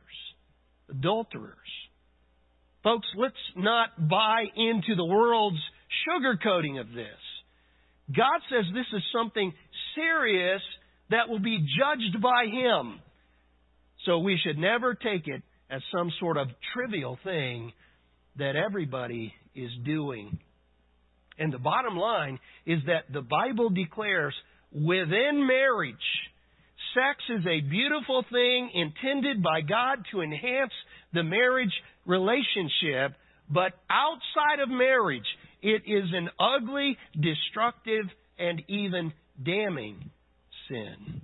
adulterers. 0.89 1.53
Folks, 2.83 3.07
let's 3.17 3.35
not 3.55 4.09
buy 4.09 4.45
into 4.55 4.95
the 4.95 5.05
world's 5.05 5.61
sugarcoating 6.07 6.79
of 6.79 6.87
this. 6.93 7.19
God 8.15 8.39
says 8.49 8.65
this 8.73 8.85
is 8.93 9.03
something 9.13 9.53
serious 9.95 10.61
that 11.09 11.29
will 11.29 11.39
be 11.39 11.57
judged 11.57 12.21
by 12.21 12.45
Him. 12.45 12.99
So 14.07 14.19
we 14.19 14.39
should 14.41 14.57
never 14.57 14.95
take 14.95 15.27
it 15.27 15.43
as 15.69 15.81
some 15.95 16.09
sort 16.19 16.37
of 16.37 16.47
trivial 16.73 17.19
thing 17.25 17.73
that 18.37 18.55
everybody 18.55 19.33
is 19.53 19.69
doing. 19.85 20.39
And 21.37 21.53
the 21.53 21.59
bottom 21.59 21.97
line 21.97 22.39
is 22.65 22.79
that 22.87 23.11
the 23.11 23.21
Bible 23.21 23.69
declares 23.69 24.33
within 24.71 25.45
marriage, 25.45 25.95
sex 26.93 27.21
is 27.29 27.45
a 27.45 27.61
beautiful 27.69 28.23
thing 28.31 28.71
intended 28.73 29.43
by 29.43 29.59
God 29.61 29.99
to 30.13 30.21
enhance 30.21 30.71
the 31.13 31.23
marriage 31.23 31.73
relationship, 32.05 33.13
but 33.49 33.73
outside 33.89 34.61
of 34.63 34.69
marriage, 34.69 35.27
it 35.61 35.83
is 35.85 36.05
an 36.13 36.29
ugly, 36.39 36.97
destructive, 37.19 38.05
and 38.39 38.61
even 38.69 39.11
damning 39.43 40.09
sin. 40.69 41.21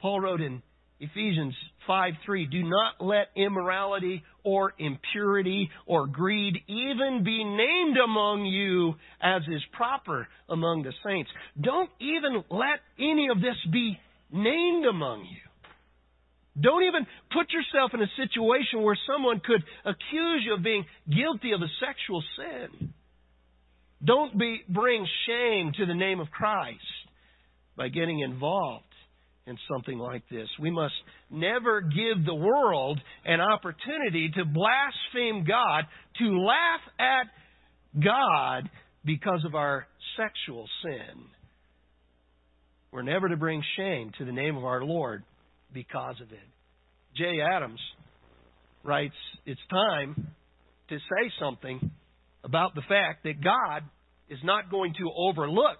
Paul 0.00 0.20
wrote 0.20 0.40
in 0.40 0.62
Ephesians 0.98 1.54
5 1.86 2.14
3, 2.24 2.46
do 2.46 2.62
not 2.62 2.94
let 3.00 3.28
immorality 3.36 4.22
or 4.44 4.72
impurity 4.78 5.68
or 5.84 6.06
greed 6.06 6.56
even 6.68 7.22
be 7.22 7.44
named 7.44 7.98
among 8.02 8.46
you 8.46 8.94
as 9.20 9.42
is 9.42 9.62
proper 9.72 10.26
among 10.48 10.82
the 10.82 10.92
saints. 11.04 11.30
Don't 11.60 11.90
even 12.00 12.44
let 12.50 12.80
any 12.98 13.28
of 13.30 13.40
this 13.40 13.56
be 13.70 13.98
named 14.32 14.86
among 14.86 15.20
you. 15.24 15.46
Don't 16.58 16.84
even 16.84 17.06
put 17.30 17.52
yourself 17.52 17.90
in 17.92 18.00
a 18.00 18.16
situation 18.16 18.82
where 18.82 18.96
someone 19.06 19.42
could 19.44 19.62
accuse 19.84 20.42
you 20.46 20.54
of 20.54 20.62
being 20.62 20.86
guilty 21.06 21.52
of 21.52 21.60
a 21.60 21.68
sexual 21.84 22.24
sin. 22.38 22.94
Don't 24.02 24.38
be, 24.38 24.62
bring 24.66 25.06
shame 25.26 25.72
to 25.76 25.84
the 25.84 25.94
name 25.94 26.20
of 26.20 26.30
Christ 26.30 26.80
by 27.76 27.88
getting 27.88 28.20
involved 28.20 28.84
in 29.46 29.56
something 29.70 29.98
like 29.98 30.22
this. 30.30 30.48
We 30.60 30.70
must 30.70 30.94
never 31.30 31.80
give 31.80 32.24
the 32.24 32.34
world 32.34 33.00
an 33.24 33.40
opportunity 33.40 34.30
to 34.36 34.44
blaspheme 34.44 35.44
God, 35.46 35.84
to 36.18 36.38
laugh 36.40 36.80
at 36.98 38.02
God 38.02 38.68
because 39.04 39.44
of 39.44 39.54
our 39.54 39.86
sexual 40.16 40.66
sin. 40.82 41.24
We're 42.90 43.02
never 43.02 43.28
to 43.28 43.36
bring 43.36 43.62
shame 43.76 44.12
to 44.18 44.24
the 44.24 44.32
name 44.32 44.56
of 44.56 44.64
our 44.64 44.82
Lord 44.82 45.22
because 45.72 46.16
of 46.20 46.32
it. 46.32 46.38
Jay 47.16 47.36
Adams 47.40 47.80
writes, 48.84 49.14
It's 49.44 49.60
time 49.70 50.28
to 50.88 50.96
say 50.98 51.30
something 51.40 51.90
about 52.42 52.74
the 52.74 52.82
fact 52.88 53.24
that 53.24 53.42
God 53.42 53.82
is 54.28 54.38
not 54.42 54.70
going 54.70 54.94
to 54.94 55.10
overlook 55.16 55.78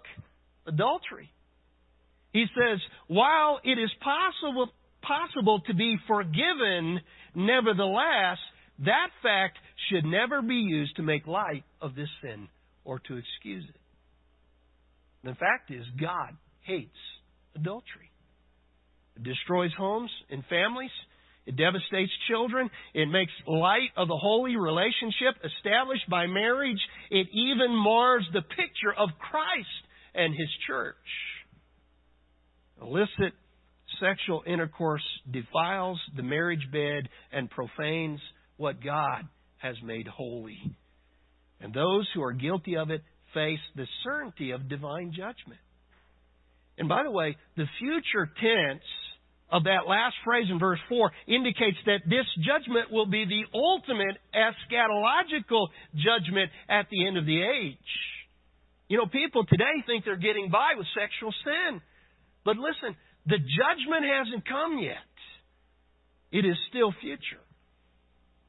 adultery. 0.67 1.31
He 2.37 2.45
says, 2.55 2.81
while 3.07 3.61
it 3.65 3.79
is 3.79 3.91
possible, 4.05 4.69
possible 5.01 5.61
to 5.69 5.75
be 5.75 5.97
forgiven, 6.07 7.01
nevertheless, 7.35 8.37
that 8.81 9.09
fact 9.23 9.57
should 9.89 10.05
never 10.05 10.43
be 10.43 10.57
used 10.57 10.97
to 10.97 11.03
make 11.03 11.27
light 11.27 11.65
of 11.81 11.95
this 11.95 12.11
sin 12.21 12.49
or 12.85 12.99
to 12.99 13.17
excuse 13.17 13.65
it. 13.67 13.81
The 15.25 15.35
fact 15.37 15.71
is, 15.71 15.87
God 15.99 16.37
hates 16.61 16.99
adultery. 17.55 18.11
It 19.17 19.23
destroys 19.23 19.71
homes 19.75 20.11
and 20.29 20.45
families. 20.51 20.91
It 21.47 21.57
devastates 21.57 22.13
children. 22.29 22.69
It 22.93 23.07
makes 23.07 23.33
light 23.47 23.93
of 23.97 24.09
the 24.09 24.21
holy 24.21 24.57
relationship 24.57 25.41
established 25.43 26.11
by 26.11 26.27
marriage. 26.27 26.81
It 27.11 27.29
even 27.33 27.75
mars 27.75 28.27
the 28.35 28.43
picture 28.43 28.93
of 28.95 29.09
Christ 29.19 29.83
and 30.15 30.35
His 30.35 30.51
church. 30.67 30.97
Illicit 32.81 33.33
sexual 34.01 34.43
intercourse 34.47 35.03
defiles 35.31 36.01
the 36.17 36.23
marriage 36.23 36.67
bed 36.73 37.09
and 37.33 37.51
profanes 37.51 38.21
what 38.57 38.83
God 38.83 39.25
has 39.59 39.77
made 39.83 40.07
holy. 40.07 40.59
And 41.61 41.73
those 41.73 42.07
who 42.15 42.23
are 42.23 42.33
guilty 42.33 42.77
of 42.77 42.91
it 42.91 43.03
face 43.33 43.61
the 43.75 43.87
certainty 44.05 44.51
of 44.51 44.69
divine 44.69 45.13
judgment. 45.13 45.61
And 46.79 46.89
by 46.89 47.03
the 47.03 47.11
way, 47.11 47.37
the 47.57 47.65
future 47.79 48.31
tense 48.41 48.85
of 49.51 49.65
that 49.65 49.89
last 49.89 50.15
phrase 50.25 50.47
in 50.51 50.59
verse 50.59 50.81
4 50.89 51.11
indicates 51.29 51.79
that 51.87 52.01
this 52.05 52.27
judgment 52.45 52.91
will 52.91 53.07
be 53.07 53.25
the 53.25 53.45
ultimate 53.57 54.19
eschatological 54.35 55.69
judgment 55.95 56.51
at 56.69 56.89
the 56.91 57.07
end 57.07 57.17
of 57.17 57.25
the 57.25 57.43
age. 57.43 57.93
You 58.89 58.99
know, 58.99 59.07
people 59.07 59.45
today 59.47 59.83
think 59.87 60.05
they're 60.05 60.17
getting 60.17 60.51
by 60.51 60.75
with 60.77 60.87
sexual 60.95 61.33
sin. 61.45 61.81
But 62.47 62.57
listen, 62.59 62.97
the 63.27 63.39
judgment 63.39 64.05
hasn't 64.07 64.49
come 64.49 64.79
yet. 64.79 64.95
It 66.31 66.47
is 66.47 66.57
still 66.71 66.95
future. 67.01 67.43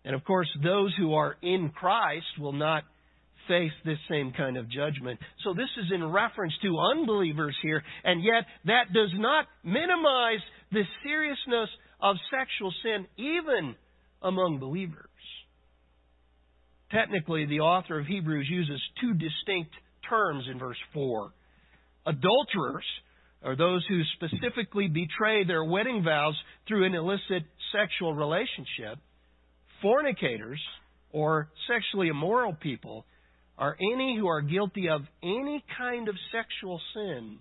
And 0.06 0.14
of 0.14 0.24
course, 0.24 0.48
those 0.64 0.94
who 0.98 1.16
are 1.16 1.36
in 1.42 1.72
Christ 1.72 2.28
will 2.40 2.54
not 2.54 2.84
face 3.48 3.72
this 3.84 3.98
same 4.08 4.34
kind 4.38 4.56
of 4.56 4.70
judgment. 4.70 5.20
So 5.44 5.54
this 5.54 5.70
is 5.78 5.92
in 5.92 6.12
reference 6.12 6.54
to 6.62 6.78
unbelievers 6.78 7.56
here, 7.64 7.82
and 8.04 8.24
yet 8.24 8.46
that 8.66 8.94
does 8.94 9.12
not 9.16 9.46
minimize 9.64 10.42
the 10.72 10.84
seriousness 11.04 11.70
of 12.00 12.18
sexual 12.30 12.72
sin 12.84 13.08
even 13.18 13.76
among 14.22 14.60
believers. 14.60 15.06
Technically, 16.92 17.48
the 17.48 17.62
author 17.62 18.00
of 18.00 18.06
Hebrews 18.06 18.48
uses 18.50 18.82
two 19.02 19.14
distinct 19.14 19.74
terms 20.08 20.46
in 20.52 20.60
verse 20.60 20.78
4. 20.94 21.32
Adulterers 22.06 22.86
are 23.44 23.56
those 23.56 23.86
who 23.88 24.02
specifically 24.16 24.88
betray 24.88 25.44
their 25.44 25.64
wedding 25.64 26.04
vows 26.04 26.36
through 26.68 26.86
an 26.86 26.96
illicit 26.96 27.44
sexual 27.72 28.14
relationship. 28.14 29.00
Fornicators, 29.82 30.60
or 31.12 31.50
sexually 31.68 32.08
immoral 32.08 32.54
people, 32.54 33.06
are 33.58 33.78
any 33.94 34.18
who 34.18 34.28
are 34.28 34.42
guilty 34.42 34.90
of 34.90 35.02
any 35.24 35.64
kind 35.78 36.10
of 36.10 36.16
sexual 36.32 36.80
sin. 36.94 37.40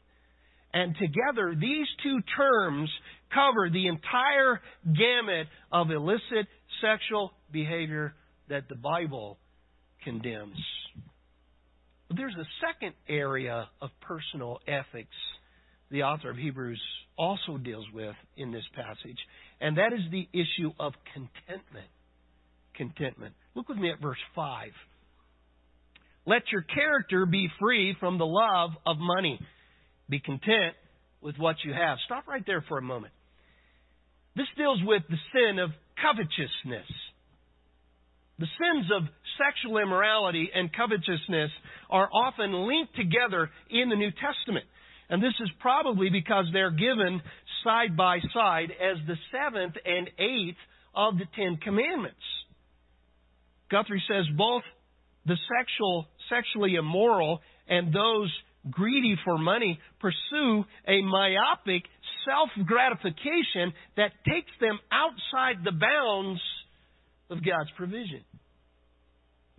And 0.72 0.94
together, 0.96 1.54
these 1.58 1.86
two 2.02 2.18
terms 2.36 2.90
cover 3.32 3.70
the 3.70 3.86
entire 3.86 4.60
gamut 4.84 5.46
of 5.72 5.90
illicit 5.90 6.46
sexual 6.82 7.32
behavior 7.50 8.14
that 8.48 8.68
the 8.68 8.74
Bible 8.74 9.38
condemns. 10.04 10.58
There's 12.14 12.34
a 12.34 12.46
second 12.66 12.94
area 13.08 13.68
of 13.80 13.90
personal 14.00 14.60
ethics 14.68 15.16
the 15.90 16.02
author 16.02 16.30
of 16.30 16.36
Hebrews 16.36 16.80
also 17.18 17.56
deals 17.56 17.86
with 17.94 18.14
in 18.36 18.52
this 18.52 18.64
passage, 18.74 19.18
and 19.60 19.76
that 19.78 19.92
is 19.92 20.00
the 20.10 20.28
issue 20.32 20.72
of 20.78 20.92
contentment. 21.14 21.88
Contentment. 22.74 23.34
Look 23.54 23.68
with 23.68 23.78
me 23.78 23.90
at 23.90 24.00
verse 24.00 24.18
5. 24.34 24.68
Let 26.26 26.42
your 26.52 26.62
character 26.62 27.24
be 27.24 27.48
free 27.60 27.96
from 27.98 28.18
the 28.18 28.26
love 28.26 28.70
of 28.84 28.96
money. 28.98 29.38
Be 30.10 30.20
content 30.20 30.74
with 31.20 31.36
what 31.38 31.56
you 31.64 31.72
have. 31.72 31.98
Stop 32.04 32.26
right 32.26 32.42
there 32.46 32.64
for 32.68 32.78
a 32.78 32.82
moment. 32.82 33.12
This 34.34 34.46
deals 34.56 34.80
with 34.84 35.02
the 35.08 35.16
sin 35.32 35.58
of 35.58 35.70
covetousness. 36.02 36.86
The 38.38 38.46
sins 38.60 38.90
of 38.94 39.02
sexual 39.40 39.78
immorality 39.78 40.50
and 40.54 40.70
covetousness 40.70 41.50
are 41.88 42.08
often 42.12 42.52
linked 42.68 42.94
together 42.94 43.48
in 43.70 43.88
the 43.88 43.96
New 43.96 44.10
Testament. 44.10 44.66
And 45.08 45.22
this 45.22 45.34
is 45.40 45.50
probably 45.60 46.10
because 46.10 46.46
they're 46.52 46.70
given 46.70 47.20
side 47.62 47.96
by 47.96 48.18
side 48.34 48.70
as 48.72 48.98
the 49.06 49.16
seventh 49.30 49.74
and 49.84 50.10
eighth 50.18 50.58
of 50.94 51.18
the 51.18 51.26
Ten 51.36 51.58
Commandments. 51.62 52.16
Guthrie 53.70 54.02
says 54.08 54.24
both 54.36 54.62
the 55.26 55.36
sexual, 55.58 56.06
sexually 56.28 56.74
immoral 56.74 57.40
and 57.68 57.92
those 57.92 58.32
greedy 58.70 59.16
for 59.24 59.38
money 59.38 59.78
pursue 60.00 60.64
a 60.88 61.02
myopic 61.02 61.82
self 62.24 62.50
gratification 62.66 63.72
that 63.96 64.12
takes 64.26 64.50
them 64.60 64.78
outside 64.90 65.64
the 65.64 65.72
bounds 65.72 66.40
of 67.30 67.44
God's 67.44 67.70
provision. 67.76 68.22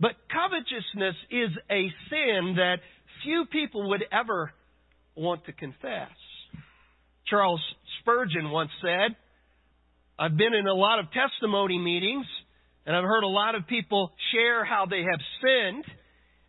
But 0.00 0.12
covetousness 0.30 1.16
is 1.30 1.50
a 1.70 1.88
sin 2.08 2.54
that 2.56 2.76
few 3.24 3.46
people 3.50 3.88
would 3.90 4.04
ever 4.12 4.52
want 5.18 5.44
to 5.46 5.52
confess. 5.52 6.10
Charles 7.26 7.60
Spurgeon 8.00 8.50
once 8.50 8.70
said, 8.80 9.16
I've 10.18 10.36
been 10.36 10.54
in 10.54 10.66
a 10.66 10.74
lot 10.74 10.98
of 10.98 11.06
testimony 11.12 11.78
meetings, 11.78 12.26
and 12.86 12.96
I've 12.96 13.04
heard 13.04 13.22
a 13.22 13.28
lot 13.28 13.54
of 13.54 13.66
people 13.66 14.12
share 14.32 14.64
how 14.64 14.86
they 14.86 15.02
have 15.02 15.20
sinned, 15.42 15.84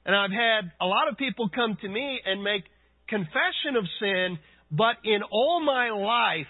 and 0.05 0.15
I've 0.15 0.31
had 0.31 0.71
a 0.79 0.85
lot 0.85 1.07
of 1.11 1.17
people 1.17 1.49
come 1.53 1.77
to 1.81 1.89
me 1.89 2.19
and 2.25 2.43
make 2.43 2.63
confession 3.07 3.75
of 3.77 3.83
sin, 3.99 4.39
but 4.71 4.95
in 5.03 5.21
all 5.31 5.61
my 5.63 5.89
life, 5.89 6.47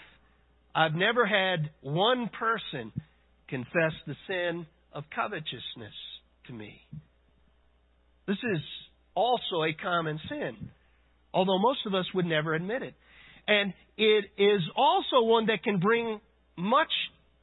I've 0.76 0.94
never 0.94 1.26
had 1.26 1.72
one 1.82 2.30
person 2.38 2.92
confess 3.48 3.94
the 4.06 4.16
sin 4.28 4.66
of 4.94 5.04
covetousness 5.14 5.94
to 6.48 6.54
me. 6.54 6.82
This 8.28 8.38
is 8.38 8.62
also 9.16 9.64
a 9.64 9.74
common 9.74 10.20
sin, 10.30 10.70
although 11.34 11.60
most 11.60 11.80
of 11.86 11.94
us 11.94 12.06
would 12.14 12.26
never 12.26 12.54
admit 12.54 12.82
it. 12.84 12.94
And 13.48 13.74
it 13.98 14.26
is 14.38 14.62
also 14.76 15.24
one 15.24 15.48
that 15.48 15.64
can 15.64 15.80
bring 15.80 16.20
much 16.58 16.92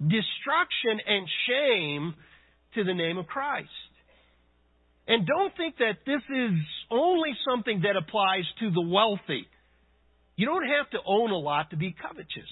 destruction 0.00 1.00
and 1.06 1.26
shame 1.48 2.14
to 2.74 2.84
the 2.84 2.94
name 2.94 3.18
of 3.18 3.26
Christ. 3.26 3.68
And 5.08 5.26
don't 5.26 5.56
think 5.56 5.76
that 5.78 5.98
this 6.04 6.22
is 6.28 6.52
only 6.90 7.30
something 7.48 7.82
that 7.82 7.96
applies 7.96 8.44
to 8.60 8.70
the 8.70 8.82
wealthy. 8.82 9.46
You 10.36 10.46
don't 10.46 10.66
have 10.66 10.90
to 10.90 10.98
own 11.06 11.30
a 11.30 11.38
lot 11.38 11.70
to 11.70 11.76
be 11.76 11.94
covetous. 12.00 12.50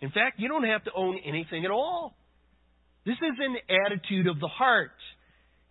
In 0.00 0.10
fact, 0.10 0.38
you 0.38 0.48
don't 0.48 0.66
have 0.66 0.84
to 0.84 0.90
own 0.94 1.18
anything 1.24 1.64
at 1.64 1.70
all. 1.70 2.14
This 3.06 3.16
is 3.16 3.38
an 3.38 3.56
attitude 3.86 4.26
of 4.26 4.38
the 4.40 4.48
heart. 4.48 4.90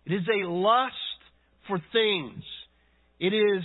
It 0.04 0.12
is 0.12 0.22
a 0.28 0.48
lust 0.48 0.94
for 1.68 1.78
things. 1.92 2.42
It 3.20 3.32
is 3.32 3.62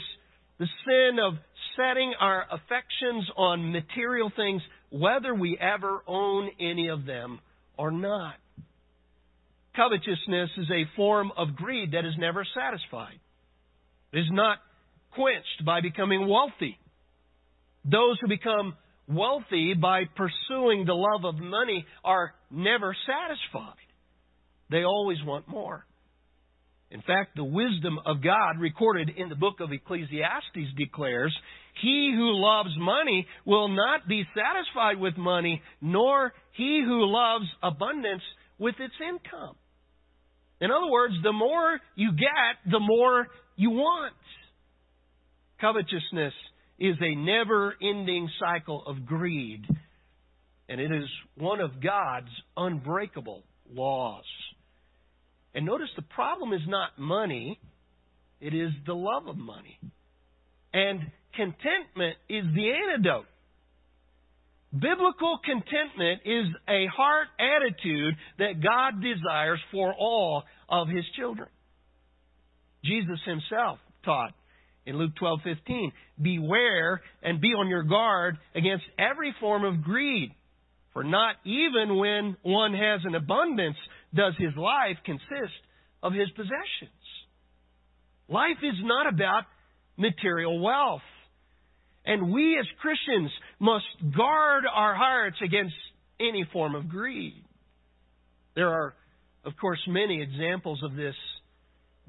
the 0.60 0.68
sin 0.86 1.20
of 1.20 1.34
setting 1.76 2.14
our 2.20 2.46
affections 2.52 3.30
on 3.36 3.72
material 3.72 4.32
things, 4.36 4.62
whether 4.92 5.34
we 5.34 5.58
ever 5.60 6.02
own 6.08 6.50
any 6.60 6.90
of 6.90 7.06
them 7.06 7.40
or 7.78 7.92
not. 7.92 8.36
Covetousness 9.76 10.52
is 10.58 10.70
a 10.70 10.96
form 10.96 11.32
of 11.36 11.56
greed 11.56 11.94
that 11.94 12.06
is 12.06 12.14
never 12.20 12.46
satisfied. 12.56 13.20
It 14.12 14.20
is 14.20 14.30
not 14.32 14.60
quenched 15.16 15.66
by 15.66 15.82
becoming 15.82 16.28
wealthy. 16.28 16.78
Those 17.84 18.18
who 18.22 18.28
become 18.28 18.76
wealthy 19.08 19.74
by 19.74 20.04
pursuing 20.16 20.86
the 20.86 20.94
love 20.94 21.26
of 21.26 21.42
money 21.42 21.86
are 22.04 22.34
never 22.52 22.96
satisfied. 23.08 23.74
They 24.70 24.84
always 24.84 25.18
want 25.26 25.48
more. 25.48 25.86
In 26.94 27.02
fact, 27.02 27.36
the 27.36 27.44
wisdom 27.44 27.98
of 28.06 28.24
God 28.24 28.60
recorded 28.60 29.10
in 29.18 29.28
the 29.28 29.36
book 29.36 29.56
of 29.60 29.72
Ecclesiastes 29.72 30.76
declares, 30.78 31.36
He 31.82 32.14
who 32.16 32.40
loves 32.40 32.70
money 32.78 33.26
will 33.46 33.68
not 33.68 34.08
be 34.08 34.24
satisfied 34.36 35.00
with 35.02 35.18
money, 35.18 35.64
nor 35.82 36.34
he 36.52 36.84
who 36.86 37.12
loves 37.12 37.46
abundance 37.64 38.22
with 38.60 38.76
its 38.80 38.94
income. 39.02 39.56
In 40.62 40.70
other 40.70 40.90
words, 40.92 41.16
the 41.24 41.34
more 41.34 41.80
you 41.96 42.12
get, 42.12 42.72
the 42.72 42.80
more 42.80 43.26
you 43.56 43.72
want. 43.72 44.14
Covetousness 45.60 46.34
is 46.78 46.96
a 47.02 47.16
never 47.16 47.74
ending 47.82 48.30
cycle 48.40 48.84
of 48.86 49.08
greed, 49.08 49.66
and 50.70 50.80
it 50.80 50.92
is 50.92 51.10
one 51.38 51.60
of 51.60 51.82
God's 51.82 52.30
unbreakable 52.56 53.42
laws. 53.68 54.26
And 55.56 55.66
notice 55.66 55.90
the 55.96 56.02
problem 56.02 56.54
is 56.54 56.62
not 56.68 56.98
money, 56.98 57.60
it 58.42 58.54
is 58.54 58.72
the 58.86 58.94
love 58.94 59.28
of 59.28 59.38
money. 59.38 59.80
And 60.74 61.00
contentment 61.36 62.18
is 62.28 62.44
the 62.56 62.72
antidote. 62.72 63.26
Biblical 64.74 65.40
contentment 65.46 66.22
is 66.26 66.46
a 66.68 66.88
heart 66.88 67.28
attitude 67.40 68.16
that 68.40 68.64
God 68.64 69.02
desires 69.04 69.60
for 69.72 69.94
all 69.94 70.44
of 70.68 70.88
His 70.88 71.06
children. 71.16 71.48
Jesus 72.84 73.20
Himself 73.24 73.78
taught 74.04 74.34
in 74.86 74.98
Luke 74.98 75.14
12:15, 75.16 75.94
"Beware 76.20 77.02
and 77.22 77.40
be 77.40 77.54
on 77.54 77.68
your 77.68 77.84
guard 77.84 78.38
against 78.56 78.86
every 78.98 79.32
form 79.34 79.64
of 79.64 79.84
greed, 79.84 80.34
for 80.92 81.04
not 81.04 81.36
even 81.46 81.96
when 81.96 82.36
one 82.42 82.74
has 82.74 83.06
an 83.06 83.14
abundance 83.14 83.78
does 84.14 84.36
his 84.38 84.56
life 84.56 84.98
consist 85.06 85.60
of 86.02 86.14
his 86.14 86.30
possessions." 86.32 86.92
Life 88.28 88.64
is 88.64 88.76
not 88.84 89.08
about 89.08 89.46
material 89.98 90.60
wealth. 90.60 91.04
And 92.06 92.34
we 92.34 92.58
as 92.60 92.66
Christians 92.80 93.32
must 93.60 93.86
guard 94.16 94.66
our 94.72 94.94
hearts 94.94 95.38
against 95.42 95.76
any 96.20 96.44
form 96.52 96.76
of 96.76 96.90
greed. 96.90 97.44
There 98.56 98.70
are, 98.70 98.96
of 99.46 99.56
course, 99.58 99.80
many 99.88 100.22
examples 100.22 100.84
of 100.84 100.96
this 100.96 101.16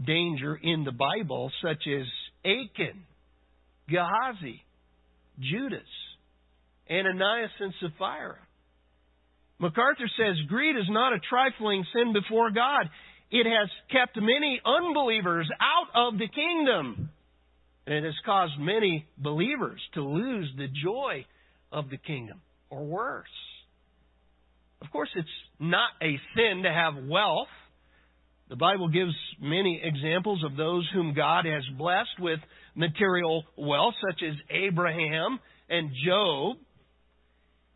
danger 0.05 0.57
in 0.57 0.85
the 0.85 0.93
Bible, 0.93 1.53
such 1.63 1.87
as 1.87 2.07
Achan, 2.45 3.07
Gehazi, 3.89 4.63
Judas, 5.39 5.89
Ananias, 6.91 7.51
and 7.61 7.75
Sapphira. 7.81 8.44
MacArthur 9.59 10.09
says 10.17 10.37
greed 10.49 10.77
is 10.77 10.89
not 10.89 11.13
a 11.13 11.21
trifling 11.21 11.85
sin 11.95 12.13
before 12.13 12.51
God. 12.51 12.89
It 13.31 13.47
has 13.47 13.69
kept 13.91 14.17
many 14.17 14.61
unbelievers 14.65 15.49
out 15.61 16.09
of 16.09 16.19
the 16.19 16.29
kingdom. 16.29 17.11
And 17.87 17.95
it 17.97 18.05
has 18.05 18.15
caused 18.25 18.59
many 18.59 19.07
believers 19.19 19.81
to 19.95 20.03
lose 20.03 20.51
the 20.57 20.69
joy 20.83 21.25
of 21.71 21.91
the 21.91 21.99
kingdom, 21.99 22.41
or 22.71 22.85
worse. 22.85 23.27
Of 24.81 24.91
course, 24.91 25.11
it's 25.17 25.29
not 25.59 25.91
a 26.03 26.19
sin 26.37 26.63
to 26.63 26.73
have 26.73 27.09
wealth. 27.09 27.49
The 28.49 28.57
Bible 28.57 28.89
gives 28.89 29.15
many 29.41 29.81
examples 29.83 30.45
of 30.45 30.57
those 30.57 30.89
whom 30.93 31.15
God 31.15 31.47
has 31.47 31.63
blessed 31.79 32.21
with 32.21 32.39
material 32.75 33.45
wealth, 33.57 33.95
such 34.09 34.23
as 34.23 34.35
Abraham 34.51 35.41
and 35.69 35.91
Job. 36.07 36.57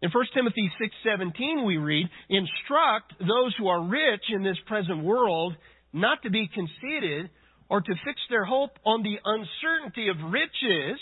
In 0.01 0.11
1 0.11 0.27
Timothy 0.33 0.71
6:17 0.79 1.65
we 1.65 1.77
read, 1.77 2.09
"Instruct 2.29 3.15
those 3.19 3.55
who 3.57 3.67
are 3.67 3.83
rich 3.83 4.31
in 4.31 4.43
this 4.43 4.59
present 4.61 5.03
world 5.03 5.57
not 5.93 6.23
to 6.23 6.31
be 6.31 6.47
conceited 6.47 7.31
or 7.69 7.81
to 7.81 7.95
fix 8.05 8.21
their 8.29 8.45
hope 8.45 8.79
on 8.85 9.03
the 9.03 9.19
uncertainty 9.25 10.09
of 10.09 10.23
riches, 10.23 11.01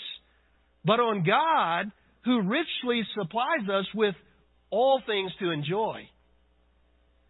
but 0.84 0.98
on 0.98 1.24
God 1.24 1.92
who 2.24 2.40
richly 2.40 3.04
supplies 3.14 3.68
us 3.68 3.92
with 3.92 4.16
all 4.70 5.00
things 5.00 5.34
to 5.36 5.50
enjoy." 5.50 6.08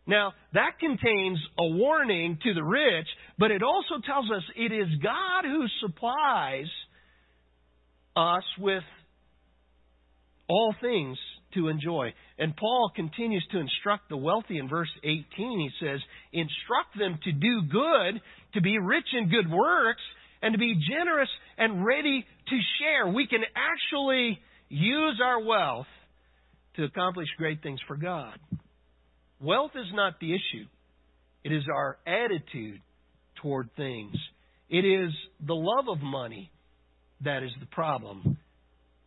Now, 0.06 0.34
that 0.52 0.78
contains 0.78 1.44
a 1.58 1.66
warning 1.66 2.38
to 2.38 2.54
the 2.54 2.62
rich, 2.62 3.08
but 3.38 3.50
it 3.50 3.64
also 3.64 3.98
tells 3.98 4.30
us 4.30 4.44
it 4.54 4.70
is 4.70 4.94
God 4.98 5.44
who 5.44 5.66
supplies 5.80 6.70
us 8.14 8.44
with 8.56 8.84
all 10.48 10.72
things 10.74 11.18
to 11.56 11.68
enjoy. 11.68 12.14
And 12.38 12.56
Paul 12.56 12.92
continues 12.94 13.44
to 13.50 13.58
instruct 13.58 14.08
the 14.08 14.16
wealthy 14.16 14.58
in 14.58 14.68
verse 14.68 14.90
18. 15.02 15.24
He 15.36 15.70
says, 15.80 16.00
Instruct 16.32 16.98
them 16.98 17.18
to 17.24 17.32
do 17.32 17.62
good, 17.70 18.20
to 18.54 18.60
be 18.60 18.78
rich 18.78 19.06
in 19.12 19.28
good 19.28 19.50
works, 19.50 20.02
and 20.42 20.52
to 20.52 20.58
be 20.58 20.74
generous 20.88 21.28
and 21.58 21.84
ready 21.84 22.24
to 22.48 22.58
share. 22.78 23.12
We 23.12 23.26
can 23.26 23.42
actually 23.56 24.38
use 24.68 25.20
our 25.24 25.44
wealth 25.44 25.86
to 26.76 26.84
accomplish 26.84 27.28
great 27.38 27.62
things 27.62 27.80
for 27.88 27.96
God. 27.96 28.38
Wealth 29.40 29.72
is 29.74 29.86
not 29.92 30.20
the 30.20 30.32
issue, 30.32 30.66
it 31.44 31.52
is 31.52 31.64
our 31.72 31.98
attitude 32.06 32.80
toward 33.42 33.70
things. 33.76 34.14
It 34.68 34.84
is 34.84 35.12
the 35.46 35.54
love 35.54 35.88
of 35.88 36.02
money 36.02 36.50
that 37.22 37.44
is 37.44 37.52
the 37.60 37.66
problem. 37.66 38.36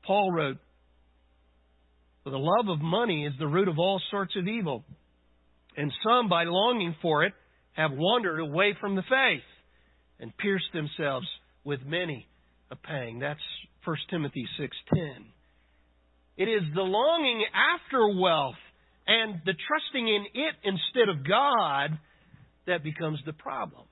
Paul 0.05 0.31
wrote, 0.31 0.57
For 2.30 2.34
the 2.34 2.46
love 2.46 2.68
of 2.70 2.80
money 2.80 3.26
is 3.26 3.34
the 3.39 3.48
root 3.48 3.68
of 3.68 3.80
all 3.80 4.00
sorts 4.12 4.36
of 4.36 4.48
evil, 4.48 4.84
and 5.76 5.92
some, 6.04 6.30
by 6.30 6.44
longing 6.44 6.96
for 7.02 7.24
it, 7.24 7.34
have 7.72 7.89
wandered 7.92 8.39
away 8.39 8.76
from 8.80 8.96
the 8.96 9.02
faith 9.02 9.42
and 10.20 10.38
pierced 10.38 10.72
themselves 10.72 11.26
with 11.63 11.80
many 11.88 12.28
a 12.70 12.76
pang. 12.76 13.18
That's 13.18 13.39
1 13.84 13.98
Timothy 14.12 14.48
6:10. 14.60 15.26
It 16.38 16.48
is 16.48 16.62
the 16.76 16.84
longing 16.84 17.46
after 17.52 18.08
wealth 18.08 18.62
and 19.08 19.42
the 19.44 19.56
trusting 19.68 20.08
in 20.08 20.26
it 20.32 20.56
instead 20.63 21.10
of 21.10 21.28
God 21.28 21.98
that 22.68 22.84
becomes 22.84 23.20
the 23.26 23.34
problem. 23.34 23.88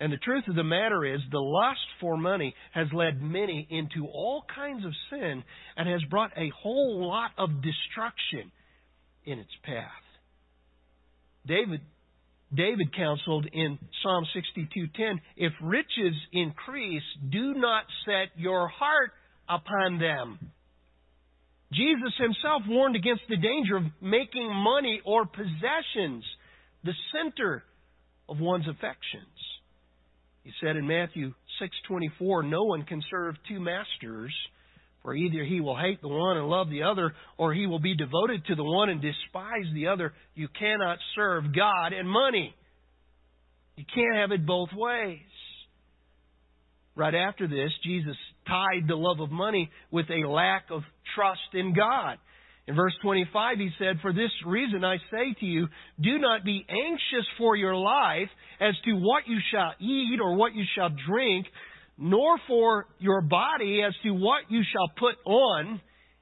And 0.00 0.12
the 0.12 0.18
truth 0.18 0.44
of 0.48 0.56
the 0.56 0.64
matter 0.64 1.04
is, 1.04 1.20
the 1.30 1.38
lust 1.38 1.86
for 2.00 2.16
money 2.16 2.54
has 2.72 2.88
led 2.92 3.22
many 3.22 3.66
into 3.70 4.06
all 4.06 4.44
kinds 4.54 4.84
of 4.84 4.92
sin 5.10 5.44
and 5.76 5.88
has 5.88 6.02
brought 6.10 6.32
a 6.36 6.50
whole 6.50 7.06
lot 7.08 7.30
of 7.38 7.62
destruction 7.62 8.50
in 9.24 9.38
its 9.38 9.52
path. 9.64 9.88
David 11.46 11.80
David 12.52 12.94
counseled 12.94 13.46
in 13.52 13.78
Psalm 14.02 14.26
62:10, 14.32 15.20
"If 15.36 15.52
riches 15.60 16.14
increase, 16.32 17.02
do 17.28 17.54
not 17.54 17.84
set 18.04 18.38
your 18.38 18.68
heart 18.68 19.12
upon 19.48 19.98
them." 19.98 20.38
Jesus 21.72 22.14
himself 22.16 22.64
warned 22.66 22.94
against 22.94 23.26
the 23.26 23.36
danger 23.36 23.76
of 23.76 24.02
making 24.02 24.54
money 24.54 25.00
or 25.04 25.26
possessions 25.26 26.24
the 26.84 26.94
center 27.10 27.64
of 28.28 28.40
one's 28.40 28.68
affections. 28.68 29.33
He 30.44 30.52
said 30.60 30.76
in 30.76 30.86
Matthew 30.86 31.32
6:24, 31.58 32.42
"No 32.42 32.64
one 32.64 32.84
can 32.84 33.02
serve 33.10 33.42
two 33.48 33.60
masters, 33.60 34.34
for 35.02 35.14
either 35.14 35.42
he 35.42 35.60
will 35.60 35.76
hate 35.76 36.00
the 36.00 36.08
one 36.08 36.36
and 36.36 36.48
love 36.48 36.68
the 36.68 36.82
other, 36.82 37.14
or 37.38 37.52
he 37.52 37.66
will 37.66 37.78
be 37.78 37.96
devoted 37.96 38.44
to 38.46 38.54
the 38.54 38.64
one 38.64 38.90
and 38.90 39.00
despise 39.00 39.70
the 39.72 39.88
other. 39.88 40.14
You 40.34 40.48
cannot 40.48 40.98
serve 41.14 41.52
God 41.54 41.92
and 41.92 42.08
money. 42.08 42.54
You 43.76 43.84
can't 43.86 44.16
have 44.16 44.32
it 44.32 44.46
both 44.46 44.72
ways." 44.72 45.20
Right 46.94 47.14
after 47.14 47.48
this, 47.48 47.72
Jesus 47.82 48.16
tied 48.46 48.86
the 48.86 48.96
love 48.96 49.20
of 49.20 49.30
money 49.30 49.70
with 49.90 50.08
a 50.10 50.28
lack 50.28 50.70
of 50.70 50.84
trust 51.14 51.54
in 51.54 51.72
God. 51.72 52.18
In 52.66 52.74
verse 52.74 52.94
25, 53.02 53.58
he 53.58 53.70
said, 53.78 54.00
For 54.00 54.12
this 54.12 54.30
reason 54.46 54.84
I 54.84 54.96
say 55.10 55.34
to 55.40 55.46
you, 55.46 55.68
do 56.00 56.18
not 56.18 56.44
be 56.44 56.64
anxious 56.68 57.26
for 57.36 57.56
your 57.56 57.76
life 57.76 58.28
as 58.60 58.74
to 58.86 58.92
what 58.92 59.24
you 59.26 59.38
shall 59.52 59.72
eat 59.80 60.18
or 60.22 60.34
what 60.34 60.54
you 60.54 60.64
shall 60.74 60.90
drink, 61.06 61.46
nor 61.98 62.38
for 62.46 62.86
your 62.98 63.20
body 63.20 63.82
as 63.86 63.92
to 64.02 64.12
what 64.12 64.44
you 64.48 64.62
shall 64.72 64.88
put 64.96 65.16
on. 65.30 65.80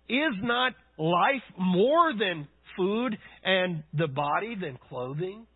Is 0.09 0.35
not 0.43 0.73
life 0.99 1.43
more 1.57 2.13
than 2.13 2.49
food 2.77 3.17
and 3.45 3.85
the 3.95 4.09
body 4.09 4.57
than 4.61 4.79
clothing? 4.89 5.47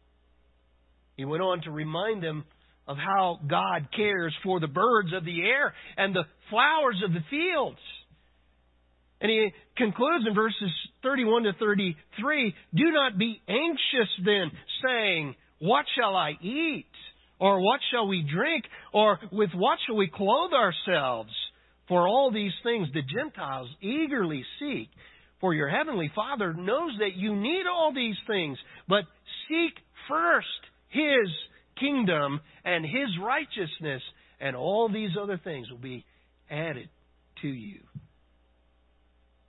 He 1.17 1.25
went 1.25 1.43
on 1.43 1.63
to 1.63 1.71
remind 1.73 2.23
them 2.23 2.45
of 2.87 2.97
how 2.97 3.41
God 3.49 3.89
cares 3.95 4.35
for 4.45 4.61
the 4.61 4.69
birds 4.69 5.09
of 5.13 5.25
the 5.25 5.43
air 5.43 5.75
and 5.97 6.15
the 6.15 6.25
flowers 6.49 7.03
of 7.05 7.13
the 7.13 7.25
fields. 7.29 7.81
And 9.21 9.31
he 9.31 9.51
concludes 9.77 10.25
in 10.27 10.35
verses 10.35 10.71
31 11.03 11.45
to 11.45 11.53
33 11.59 12.55
Do 12.75 12.93
not 12.93 13.19
be 13.19 13.41
anxious 13.49 14.11
then, 14.25 14.51
saying, 14.85 15.35
What 15.59 15.87
shall 15.97 16.15
I 16.15 16.33
eat? 16.43 16.87
Or 17.39 17.61
what 17.61 17.81
shall 17.91 18.09
we 18.09 18.23
drink? 18.23 18.65
Or 18.93 19.19
with 19.33 19.51
what 19.55 19.79
shall 19.87 19.97
we 19.97 20.11
clothe 20.15 20.53
ourselves? 20.53 21.31
For 21.89 22.07
all 22.09 22.31
these 22.33 22.53
things 22.63 22.89
the 22.93 23.03
Gentiles 23.03 23.69
eagerly 23.81 24.45
seek. 24.59 24.89
For 25.41 25.55
your 25.55 25.69
heavenly 25.69 26.11
Father 26.15 26.55
knows 26.55 26.93
that 26.99 27.15
you 27.15 27.37
need 27.37 27.65
all 27.71 27.93
these 27.95 28.17
things. 28.27 28.59
But 28.89 29.05
seek 29.49 29.75
first 30.09 30.47
His 30.89 31.31
kingdom 31.79 32.41
and 32.65 32.85
His 32.85 33.09
righteousness, 33.23 34.03
and 34.41 34.57
all 34.57 34.91
these 34.91 35.11
other 35.21 35.41
things 35.43 35.71
will 35.71 35.79
be 35.79 36.05
added 36.51 36.89
to 37.43 37.49
you. 37.49 37.81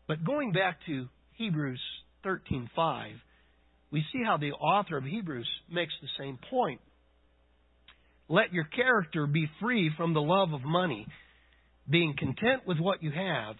But 0.07 0.23
going 0.23 0.53
back 0.53 0.79
to 0.85 1.07
Hebrews 1.33 1.81
13:5, 2.23 3.21
we 3.91 4.05
see 4.11 4.23
how 4.23 4.37
the 4.37 4.53
author 4.53 4.97
of 4.97 5.03
Hebrews 5.03 5.49
makes 5.69 5.93
the 6.01 6.07
same 6.17 6.37
point. 6.49 6.81
Let 8.29 8.53
your 8.53 8.65
character 8.65 9.27
be 9.27 9.49
free 9.59 9.89
from 9.95 10.13
the 10.13 10.21
love 10.21 10.53
of 10.53 10.63
money, 10.63 11.07
being 11.89 12.15
content 12.17 12.65
with 12.65 12.79
what 12.79 13.01
you 13.01 13.11
have, 13.11 13.55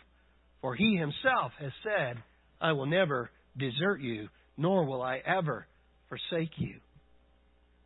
for 0.62 0.76
he 0.76 0.98
himself 0.98 1.54
has 1.60 1.72
said, 1.84 2.22
I 2.60 2.74
will 2.74 2.86
never 2.86 3.32
desert 3.58 4.02
you, 4.02 4.30
nor 4.58 4.86
will 4.86 5.02
I 5.02 5.18
ever 5.18 5.68
forsake 6.10 6.52
you. 6.58 6.80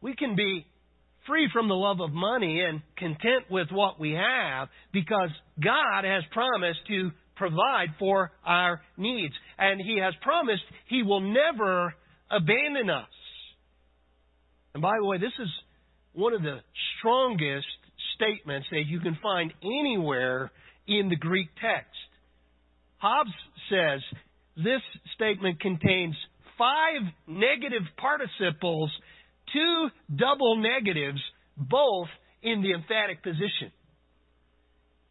We 0.02 0.16
can 0.16 0.36
be 0.36 0.66
free 1.28 1.50
from 1.54 1.68
the 1.68 1.76
love 1.76 2.00
of 2.00 2.12
money 2.12 2.62
and 2.62 2.82
content 2.98 3.50
with 3.50 3.68
what 3.72 4.00
we 4.00 4.14
have 4.14 4.70
because 4.92 5.30
God 5.64 6.04
has 6.04 6.24
promised 6.32 6.80
to 6.88 7.12
provide 7.42 7.90
for 7.98 8.32
our 8.46 8.82
needs. 8.98 9.34
And 9.58 9.82
He 9.82 10.00
has 10.00 10.14
promised 10.22 10.62
He 10.88 11.02
will 11.02 11.22
never 11.22 11.96
abandon 12.30 12.92
us. 12.92 13.10
And 14.76 14.84
by 14.84 14.94
the 15.02 15.08
way, 15.08 15.18
this 15.18 15.34
is 15.40 15.50
one 16.14 16.34
of 16.34 16.44
the 16.44 16.60
strongest 17.00 17.66
statements 18.16 18.68
that 18.70 18.84
you 18.86 19.00
can 19.00 19.18
find 19.24 19.52
anywhere 19.64 20.52
in 20.88 21.10
the 21.10 21.16
Greek 21.16 21.48
text. 21.60 21.90
Hobbs 22.98 23.32
says 23.72 24.02
this 24.56 24.82
statement 25.16 25.60
contains 25.60 26.16
five 26.60 27.02
negative 27.28 27.82
participles 27.98 28.92
two 29.52 29.88
double 30.16 30.62
negatives, 30.62 31.20
both 31.58 32.08
in 32.44 32.62
the 32.62 32.74
emphatic 32.74 33.24
position. 33.24 33.72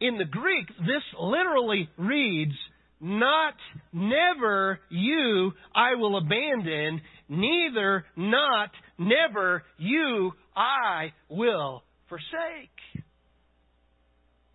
In 0.01 0.17
the 0.17 0.25
Greek, 0.25 0.67
this 0.79 1.03
literally 1.19 1.87
reads, 1.95 2.55
not, 2.99 3.53
never 3.93 4.79
you 4.89 5.51
I 5.73 5.95
will 5.95 6.17
abandon, 6.17 7.01
neither, 7.29 8.05
not, 8.15 8.71
never 8.97 9.63
you 9.77 10.31
I 10.55 11.13
will 11.29 11.83
forsake. 12.09 13.05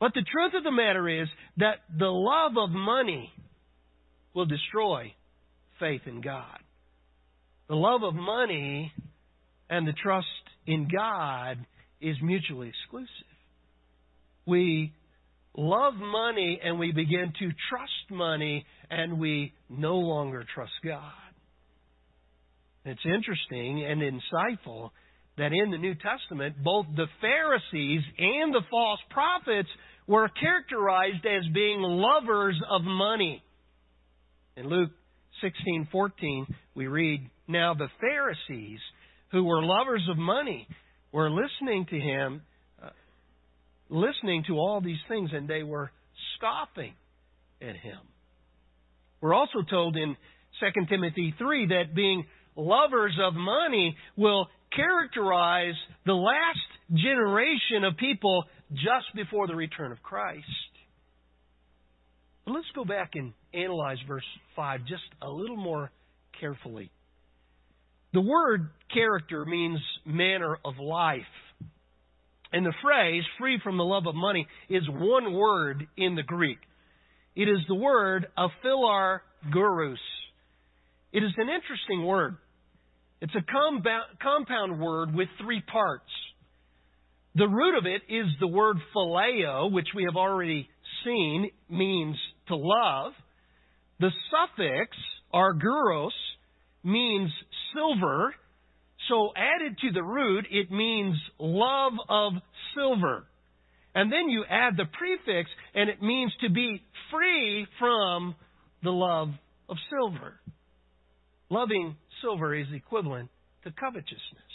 But 0.00 0.14
the 0.14 0.24
truth 0.30 0.52
of 0.54 0.64
the 0.64 0.72
matter 0.72 1.08
is 1.08 1.28
that 1.58 1.76
the 1.96 2.06
love 2.06 2.52
of 2.58 2.70
money 2.70 3.32
will 4.34 4.46
destroy 4.46 5.14
faith 5.78 6.02
in 6.06 6.20
God. 6.20 6.58
The 7.68 7.76
love 7.76 8.02
of 8.02 8.14
money 8.14 8.92
and 9.70 9.86
the 9.86 9.94
trust 9.94 10.26
in 10.66 10.88
God 10.88 11.64
is 12.00 12.16
mutually 12.20 12.68
exclusive. 12.68 13.08
We 14.44 14.92
love 15.56 15.94
money 15.94 16.60
and 16.62 16.78
we 16.78 16.92
begin 16.92 17.32
to 17.38 17.50
trust 17.70 18.10
money 18.10 18.64
and 18.90 19.18
we 19.18 19.52
no 19.68 19.96
longer 19.96 20.44
trust 20.54 20.72
God. 20.84 21.12
It's 22.84 23.04
interesting 23.04 23.84
and 23.84 24.00
insightful 24.00 24.90
that 25.38 25.52
in 25.52 25.70
the 25.70 25.78
New 25.78 25.94
Testament, 25.94 26.62
both 26.62 26.86
the 26.94 27.06
Pharisees 27.20 28.02
and 28.18 28.54
the 28.54 28.62
false 28.70 29.00
prophets 29.10 29.68
were 30.06 30.28
characterized 30.28 31.26
as 31.26 31.42
being 31.52 31.80
lovers 31.80 32.56
of 32.70 32.82
money. 32.82 33.42
In 34.56 34.68
Luke 34.68 34.92
16:14, 35.42 36.46
we 36.74 36.86
read, 36.86 37.28
"Now 37.48 37.74
the 37.74 37.90
Pharisees, 38.00 38.80
who 39.30 39.44
were 39.44 39.62
lovers 39.62 40.08
of 40.08 40.16
money, 40.16 40.68
were 41.12 41.28
listening 41.28 41.86
to 41.86 41.98
him, 41.98 42.42
listening 43.88 44.44
to 44.44 44.58
all 44.58 44.80
these 44.80 45.02
things, 45.08 45.30
and 45.32 45.48
they 45.48 45.62
were 45.62 45.90
scoffing 46.34 46.94
at 47.60 47.76
him." 47.76 48.00
We're 49.20 49.34
also 49.34 49.62
told 49.62 49.96
in 49.96 50.16
2 50.60 50.86
Timothy 50.88 51.32
3 51.32 51.66
that 51.66 51.94
being 51.94 52.26
lovers 52.54 53.18
of 53.18 53.34
money 53.34 53.96
will 54.16 54.50
characterize 54.70 55.74
the 56.04 56.14
last 56.14 56.68
generation 56.92 57.84
of 57.84 57.96
people 57.96 58.44
just 58.72 59.14
before 59.14 59.46
the 59.46 59.54
return 59.54 59.92
of 59.92 60.02
Christ. 60.02 60.46
But 62.44 62.52
let's 62.52 62.70
go 62.74 62.84
back 62.84 63.14
and 63.14 63.32
analyze 63.52 63.98
verse 64.06 64.24
5 64.54 64.84
just 64.84 65.04
a 65.22 65.28
little 65.28 65.56
more 65.56 65.90
carefully. 66.40 66.90
The 68.12 68.20
word 68.20 68.70
character 68.92 69.44
means 69.44 69.80
manner 70.04 70.58
of 70.64 70.78
life. 70.78 71.22
And 72.52 72.64
the 72.64 72.74
phrase, 72.82 73.24
free 73.38 73.58
from 73.62 73.76
the 73.76 73.84
love 73.84 74.06
of 74.06 74.14
money, 74.14 74.46
is 74.68 74.82
one 74.88 75.32
word 75.32 75.86
in 75.96 76.14
the 76.14 76.22
Greek. 76.22 76.58
It 77.34 77.48
is 77.48 77.58
the 77.68 77.74
word 77.74 78.26
aphilar 78.38 79.20
gurus. 79.52 79.98
It 81.12 81.22
is 81.22 81.32
an 81.36 81.48
interesting 81.48 82.04
word. 82.04 82.36
It's 83.20 83.34
a 83.34 83.44
compound 84.22 84.80
word 84.80 85.14
with 85.14 85.28
three 85.40 85.62
parts. 85.62 86.10
The 87.34 87.48
root 87.48 87.76
of 87.76 87.86
it 87.86 88.02
is 88.08 88.26
the 88.40 88.46
word 88.46 88.76
phileo, 88.94 89.70
which 89.70 89.88
we 89.94 90.04
have 90.04 90.16
already 90.16 90.68
seen 91.04 91.50
means 91.68 92.16
to 92.48 92.56
love. 92.56 93.12
The 94.00 94.10
suffix 94.30 94.96
argyros 95.34 96.10
means 96.84 97.30
silver. 97.74 98.34
So 99.08 99.32
added 99.36 99.78
to 99.78 99.92
the 99.92 100.02
root, 100.02 100.46
it 100.50 100.70
means 100.70 101.16
love 101.38 101.92
of 102.08 102.32
silver. 102.74 103.24
And 103.94 104.12
then 104.12 104.28
you 104.28 104.44
add 104.48 104.76
the 104.76 104.84
prefix, 104.98 105.48
and 105.74 105.88
it 105.88 106.02
means 106.02 106.32
to 106.40 106.50
be 106.50 106.82
free 107.10 107.66
from 107.78 108.34
the 108.82 108.90
love 108.90 109.28
of 109.68 109.76
silver. 109.90 110.34
Loving 111.48 111.96
silver 112.20 112.54
is 112.54 112.66
equivalent 112.74 113.30
to 113.64 113.70
covetousness. 113.70 114.52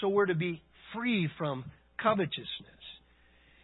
So 0.00 0.08
we're 0.08 0.26
to 0.26 0.34
be 0.34 0.62
free 0.94 1.28
from 1.38 1.64
covetousness. 2.02 2.76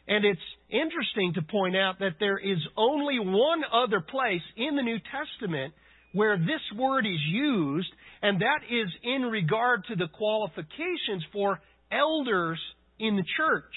And 0.08 0.24
it's 0.24 0.40
interesting 0.68 1.34
to 1.34 1.42
point 1.42 1.76
out 1.76 2.00
that 2.00 2.16
there 2.18 2.38
is 2.38 2.58
only 2.76 3.18
one 3.18 3.62
other 3.72 4.00
place 4.00 4.42
in 4.56 4.74
the 4.76 4.82
New 4.82 4.98
Testament 4.98 5.74
where 6.12 6.36
this 6.36 6.60
word 6.76 7.06
is 7.06 7.20
used, 7.28 7.88
and 8.22 8.40
that 8.40 8.60
is 8.70 8.88
in 9.02 9.22
regard 9.22 9.84
to 9.88 9.96
the 9.96 10.08
qualifications 10.08 11.24
for 11.32 11.60
elders 11.90 12.58
in 12.98 13.16
the 13.16 13.24
church. 13.36 13.74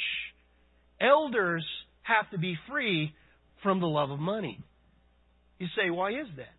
Elders 1.01 1.65
have 2.03 2.29
to 2.31 2.37
be 2.37 2.55
free 2.69 3.13
from 3.63 3.79
the 3.79 3.87
love 3.87 4.11
of 4.11 4.19
money. 4.19 4.59
You 5.59 5.67
say, 5.75 5.89
why 5.89 6.11
is 6.11 6.27
that? 6.37 6.53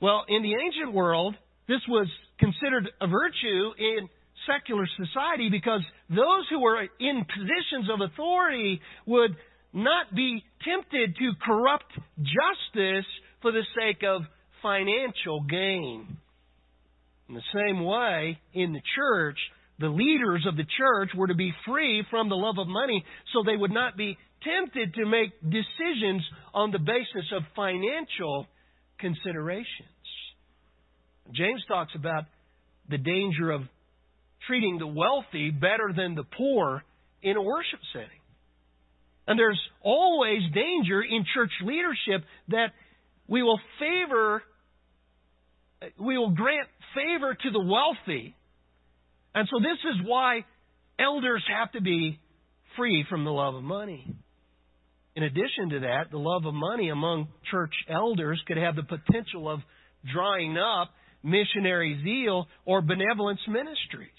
Well, 0.00 0.24
in 0.28 0.42
the 0.42 0.54
ancient 0.54 0.94
world, 0.94 1.36
this 1.68 1.80
was 1.88 2.08
considered 2.38 2.88
a 3.00 3.06
virtue 3.06 3.70
in 3.78 4.08
secular 4.46 4.86
society 4.96 5.50
because 5.50 5.82
those 6.08 6.48
who 6.48 6.60
were 6.60 6.80
in 6.98 7.24
positions 7.24 7.90
of 7.92 8.00
authority 8.00 8.80
would 9.06 9.36
not 9.74 10.14
be 10.14 10.42
tempted 10.64 11.14
to 11.16 11.32
corrupt 11.44 11.92
justice 12.16 13.06
for 13.42 13.52
the 13.52 13.62
sake 13.78 14.02
of 14.02 14.22
financial 14.62 15.42
gain. 15.42 16.16
In 17.30 17.36
the 17.36 17.42
same 17.54 17.84
way, 17.84 18.40
in 18.54 18.72
the 18.72 18.82
church, 18.96 19.38
the 19.78 19.86
leaders 19.86 20.44
of 20.48 20.56
the 20.56 20.66
church 20.76 21.10
were 21.16 21.28
to 21.28 21.34
be 21.36 21.54
free 21.64 22.04
from 22.10 22.28
the 22.28 22.34
love 22.34 22.58
of 22.58 22.66
money 22.66 23.04
so 23.32 23.44
they 23.44 23.56
would 23.56 23.70
not 23.70 23.96
be 23.96 24.18
tempted 24.42 24.94
to 24.94 25.06
make 25.06 25.30
decisions 25.40 26.24
on 26.52 26.72
the 26.72 26.80
basis 26.80 27.30
of 27.32 27.44
financial 27.54 28.48
considerations. 28.98 29.68
James 31.32 31.62
talks 31.68 31.92
about 31.94 32.24
the 32.88 32.98
danger 32.98 33.52
of 33.52 33.62
treating 34.48 34.78
the 34.78 34.88
wealthy 34.88 35.52
better 35.52 35.92
than 35.96 36.16
the 36.16 36.24
poor 36.36 36.82
in 37.22 37.36
a 37.36 37.42
worship 37.42 37.78
setting. 37.92 38.08
And 39.28 39.38
there's 39.38 39.60
always 39.82 40.40
danger 40.52 41.00
in 41.00 41.24
church 41.32 41.52
leadership 41.62 42.26
that 42.48 42.72
we 43.28 43.44
will 43.44 43.60
favor, 43.78 44.42
we 45.98 46.18
will 46.18 46.30
grant 46.30 46.68
favor 46.94 47.34
to 47.34 47.50
the 47.50 47.60
wealthy. 47.60 48.34
And 49.34 49.48
so 49.50 49.60
this 49.60 49.78
is 49.84 50.06
why 50.06 50.44
elders 50.98 51.44
have 51.48 51.72
to 51.72 51.80
be 51.80 52.18
free 52.76 53.04
from 53.08 53.24
the 53.24 53.30
love 53.30 53.54
of 53.54 53.62
money. 53.62 54.14
In 55.16 55.22
addition 55.22 55.70
to 55.70 55.80
that, 55.80 56.10
the 56.10 56.18
love 56.18 56.44
of 56.46 56.54
money 56.54 56.88
among 56.88 57.28
church 57.50 57.72
elders 57.88 58.40
could 58.46 58.56
have 58.56 58.76
the 58.76 58.82
potential 58.82 59.48
of 59.48 59.60
drying 60.12 60.56
up 60.56 60.90
missionary 61.22 62.00
zeal 62.02 62.46
or 62.64 62.80
benevolence 62.80 63.40
ministries 63.48 64.10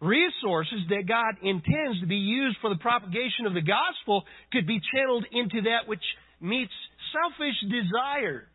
resources 0.00 0.86
that 0.90 1.08
God 1.08 1.42
intends 1.42 2.00
to 2.00 2.06
be 2.06 2.22
used 2.22 2.56
for 2.60 2.70
the 2.70 2.78
propagation 2.78 3.46
of 3.46 3.54
the 3.54 3.62
gospel 3.62 4.24
could 4.52 4.66
be 4.66 4.80
channeled 4.94 5.26
into 5.32 5.62
that 5.62 5.88
which 5.88 6.02
meets 6.40 6.72
selfish 7.10 7.58
desires. 7.66 8.46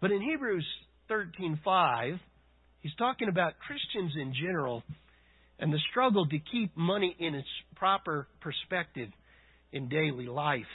But 0.00 0.12
in 0.12 0.22
Hebrews 0.22 0.66
13:5, 1.10 2.20
he's 2.80 2.94
talking 2.96 3.28
about 3.28 3.58
Christians 3.58 4.12
in 4.16 4.32
general 4.34 4.82
and 5.58 5.72
the 5.72 5.80
struggle 5.90 6.26
to 6.26 6.38
keep 6.38 6.76
money 6.76 7.16
in 7.18 7.34
its 7.34 7.48
proper 7.74 8.28
perspective 8.40 9.10
in 9.72 9.88
daily 9.88 10.26
life. 10.26 10.70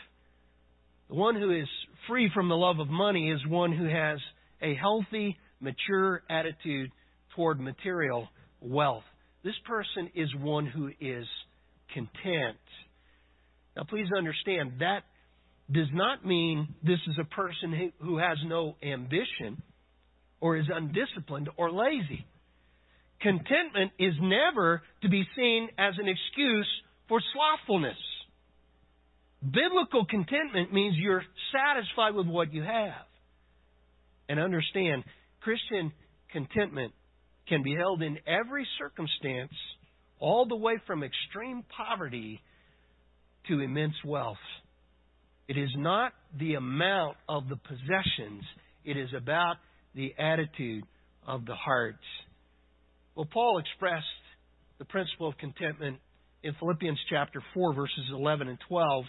The 1.07 1.15
one 1.15 1.35
who 1.35 1.51
is 1.51 1.67
free 2.07 2.29
from 2.33 2.49
the 2.49 2.55
love 2.55 2.79
of 2.79 2.89
money 2.89 3.31
is 3.31 3.39
one 3.47 3.71
who 3.71 3.85
has 3.85 4.19
a 4.61 4.75
healthy, 4.75 5.37
mature 5.59 6.23
attitude 6.29 6.91
toward 7.35 7.59
material 7.59 8.27
wealth. 8.59 9.03
This 9.43 9.57
person 9.65 10.09
is 10.15 10.33
one 10.35 10.65
who 10.65 10.89
is 10.99 11.25
content. 11.93 12.57
Now, 13.75 13.83
please 13.83 14.07
understand 14.15 14.79
that 14.79 15.03
does 15.71 15.87
not 15.93 16.25
mean 16.25 16.67
this 16.83 16.99
is 17.07 17.17
a 17.19 17.35
person 17.35 17.91
who 18.01 18.17
has 18.17 18.37
no 18.45 18.75
ambition 18.83 19.61
or 20.41 20.57
is 20.57 20.65
undisciplined 20.73 21.49
or 21.57 21.71
lazy. 21.71 22.25
Contentment 23.21 23.91
is 23.97 24.13
never 24.21 24.81
to 25.01 25.09
be 25.09 25.23
seen 25.35 25.69
as 25.77 25.93
an 25.97 26.07
excuse 26.07 26.67
for 27.07 27.21
slothfulness. 27.33 27.97
Biblical 29.41 30.05
contentment 30.05 30.73
means 30.73 30.95
you're 30.97 31.23
satisfied 31.53 32.15
with 32.15 32.27
what 32.27 32.53
you 32.53 32.63
have. 32.63 33.05
And 34.27 34.39
understand, 34.39 35.03
Christian 35.41 35.91
contentment 36.31 36.93
can 37.47 37.63
be 37.63 37.75
held 37.75 38.01
in 38.01 38.17
every 38.25 38.67
circumstance, 38.77 39.51
all 40.19 40.45
the 40.45 40.55
way 40.55 40.75
from 40.87 41.03
extreme 41.03 41.63
poverty 41.75 42.41
to 43.47 43.59
immense 43.59 43.95
wealth. 44.05 44.37
It 45.47 45.57
is 45.57 45.69
not 45.75 46.13
the 46.39 46.55
amount 46.55 47.17
of 47.27 47.49
the 47.49 47.57
possessions, 47.57 48.43
it 48.85 48.97
is 48.97 49.09
about 49.15 49.57
the 49.95 50.13
attitude 50.17 50.83
of 51.27 51.45
the 51.45 51.55
hearts. 51.55 52.03
Well, 53.15 53.27
Paul 53.31 53.59
expressed 53.59 54.05
the 54.79 54.85
principle 54.85 55.27
of 55.27 55.37
contentment 55.37 55.97
in 56.43 56.53
Philippians 56.59 56.99
chapter 57.09 57.41
4, 57.53 57.73
verses 57.73 58.05
11 58.11 58.47
and 58.47 58.57
12. 58.67 59.05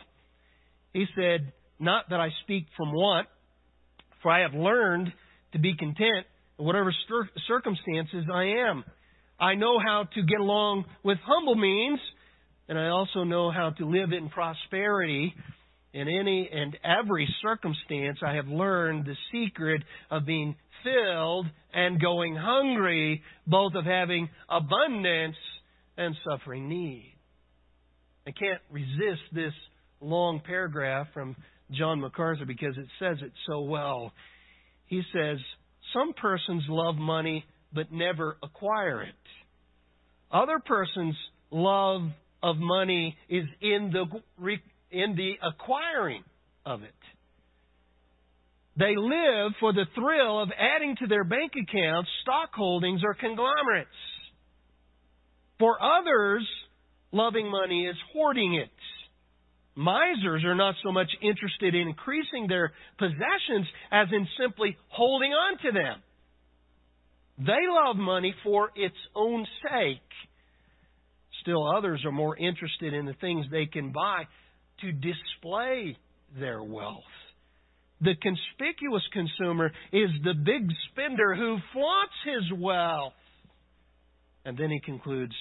He 0.93 1.07
said, 1.17 1.53
Not 1.79 2.11
that 2.11 2.21
I 2.21 2.29
speak 2.43 2.67
from 2.77 2.93
want, 2.93 3.29
for 4.23 4.31
I 4.31 4.43
have 4.43 4.55
learned 4.55 5.13
to 5.53 5.59
be 5.59 5.75
content 5.77 6.27
in 6.59 6.65
whatever 6.65 6.93
circumstances 7.49 8.25
I 8.33 8.45
am. 8.69 8.85
I 9.39 9.55
know 9.55 9.79
how 9.79 10.05
to 10.15 10.23
get 10.23 10.41
along 10.41 10.85
with 11.03 11.19
humble 11.25 11.57
means, 11.57 11.99
and 12.69 12.79
I 12.79 12.89
also 12.89 13.25
know 13.25 13.51
how 13.51 13.71
to 13.71 13.85
live 13.85 14.13
in 14.13 14.29
prosperity. 14.29 15.35
In 15.95 16.09
any 16.09 16.51
and 16.53 16.77
every 16.85 17.33
circumstance, 17.41 18.19
I 18.27 18.35
have 18.35 18.49
learned 18.49 19.07
the 19.07 19.15
secret 19.33 19.81
of 20.11 20.27
being 20.27 20.57
filled 20.83 21.47
and 21.73 22.01
going 22.01 22.35
hungry, 22.35 23.23
both 23.47 23.75
of 23.77 23.85
having 23.85 24.29
abundance 24.49 25.37
and 25.97 26.17
suffering 26.29 26.69
need. 26.69 27.15
I 28.27 28.33
can't 28.33 28.61
resist 28.73 29.23
this 29.33 29.53
long 30.01 30.41
paragraph 30.45 31.07
from 31.15 31.37
John 31.71 32.01
MacArthur 32.01 32.45
because 32.45 32.77
it 32.77 32.89
says 32.99 33.19
it 33.23 33.33
so 33.47 33.61
well. 33.61 34.13
He 34.87 35.01
says, 35.13 35.39
some 35.93 36.13
persons 36.15 36.65
love 36.69 36.97
money 36.97 37.45
but 37.73 37.93
never 37.93 38.37
acquire 38.43 39.03
it. 39.03 39.15
Other 40.33 40.59
persons' 40.59 41.17
love 41.53 42.03
of 42.43 42.57
money 42.57 43.17
is 43.29 43.45
in 43.61 43.93
the 43.93 44.07
in 44.95 45.17
the 45.17 45.35
acquiring 45.43 46.23
of 46.65 46.83
it. 46.83 46.95
They 48.77 48.95
live 48.97 49.53
for 49.61 49.73
the 49.73 49.87
thrill 49.95 50.43
of 50.43 50.51
adding 50.59 50.97
to 51.01 51.07
their 51.07 51.25
bank 51.25 51.53
accounts 51.53 52.11
stock 52.23 52.51
holdings 52.55 53.03
or 53.05 53.15
conglomerates. 53.15 53.89
For 55.59 55.77
others, 55.81 56.47
loving 57.13 57.51
money 57.51 57.87
is 57.87 57.97
hoarding 58.13 58.55
it. 58.55 58.71
Misers 59.77 60.45
are 60.45 60.55
not 60.55 60.75
so 60.85 60.93
much 60.93 61.11
interested 61.21 61.75
in 61.75 61.89
increasing 61.89 62.47
their 62.49 62.73
possessions 62.99 63.67
as 63.91 64.09
in 64.13 64.27
simply 64.41 64.77
holding 64.89 65.33
on 65.33 65.59
to 65.59 65.73
them. 65.73 66.03
They 67.39 67.67
love 67.69 67.97
money 67.97 68.35
for 68.45 68.71
its 68.77 68.95
own 69.15 69.47
sake. 69.63 69.99
Still, 71.43 71.67
others 71.77 72.03
are 72.05 72.13
more 72.13 72.37
interested 72.37 72.95
in 72.95 73.07
the 73.07 73.15
things 73.15 73.47
they 73.51 73.67
can 73.67 73.93
buy 73.93 74.25
to 74.85 74.93
display 74.93 75.97
their 76.39 76.63
wealth. 76.63 77.03
The 78.01 78.15
conspicuous 78.21 79.03
consumer 79.13 79.73
is 79.93 80.11
the 80.25 80.35
big 80.35 80.69
spender 80.91 81.35
who 81.35 81.59
flaunts 81.73 82.15
his 82.25 82.59
wealth. 82.59 83.13
And 84.45 84.59
then 84.59 84.71
he 84.71 84.81
concludes 84.81 85.33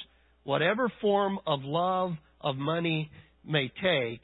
whatever 0.44 0.92
form 1.02 1.40
of 1.46 1.60
love 1.64 2.12
of 2.40 2.56
money 2.56 3.12
may 3.46 3.72
take, 3.82 4.22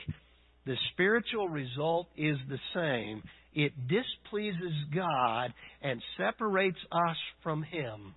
the 0.66 0.76
spiritual 0.94 1.50
result 1.50 2.08
is 2.16 2.38
the 2.48 2.60
same. 2.74 3.24
It 3.54 3.74
displeases 3.88 4.74
God 4.94 5.54
and 5.82 6.02
separates 6.18 6.78
us 6.92 7.18
from 7.42 7.64
Him. 7.64 8.14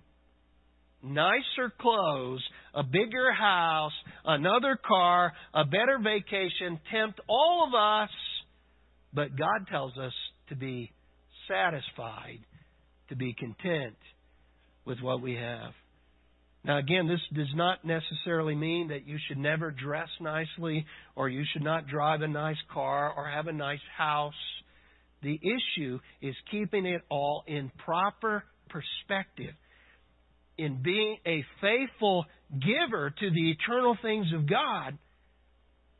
Nicer 1.03 1.71
clothes, 1.79 2.43
a 2.73 2.83
bigger 2.83 3.31
house, 3.33 3.91
another 4.25 4.79
car, 4.87 5.33
a 5.53 5.65
better 5.65 5.99
vacation 6.01 6.79
tempt 6.91 7.19
all 7.27 7.65
of 7.67 7.73
us, 7.73 8.09
but 9.13 9.37
God 9.37 9.67
tells 9.69 9.97
us 9.97 10.13
to 10.49 10.55
be 10.55 10.91
satisfied, 11.47 12.39
to 13.09 13.15
be 13.15 13.33
content 13.33 13.95
with 14.85 14.99
what 15.01 15.21
we 15.21 15.35
have. 15.35 15.73
Now, 16.65 16.77
again, 16.77 17.07
this 17.07 17.19
does 17.33 17.53
not 17.55 17.83
necessarily 17.83 18.55
mean 18.55 18.87
that 18.87 19.05
you 19.05 19.17
should 19.27 19.37
never 19.37 19.71
dress 19.71 20.07
nicely 20.21 20.85
or 21.15 21.27
you 21.27 21.43
should 21.51 21.63
not 21.63 21.87
drive 21.87 22.21
a 22.21 22.27
nice 22.27 22.57
car 22.73 23.13
or 23.15 23.27
have 23.27 23.47
a 23.47 23.53
nice 23.53 23.83
house. 23.97 24.33
The 25.21 25.37
issue 25.41 25.99
is 26.21 26.35
keeping 26.51 26.85
it 26.85 27.01
all 27.09 27.43
in 27.47 27.69
proper 27.83 28.45
perspective, 28.69 29.53
in 30.57 30.81
being 30.83 31.17
a 31.25 31.43
faithful 31.61 32.25
giver 32.51 33.09
to 33.09 33.29
the 33.31 33.51
eternal 33.51 33.97
things 34.01 34.27
of 34.33 34.49
God, 34.49 34.97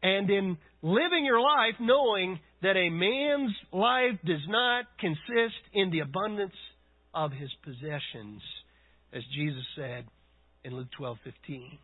and 0.02 0.30
in 0.30 0.58
living 0.82 1.26
your 1.26 1.42
life 1.42 1.76
knowing 1.80 2.40
that 2.62 2.76
a 2.76 2.90
man's 2.90 3.56
life 3.72 4.20
does 4.26 4.46
not 4.48 4.86
consist 5.00 5.62
in 5.74 5.90
the 5.92 6.00
abundance 6.00 6.54
of 7.14 7.32
his 7.32 7.50
possessions, 7.64 8.42
as 9.14 9.24
Jesus 9.36 9.64
said 9.76 10.06
in 10.64 10.76
Luke 10.76 10.90
12:15. 11.00 11.78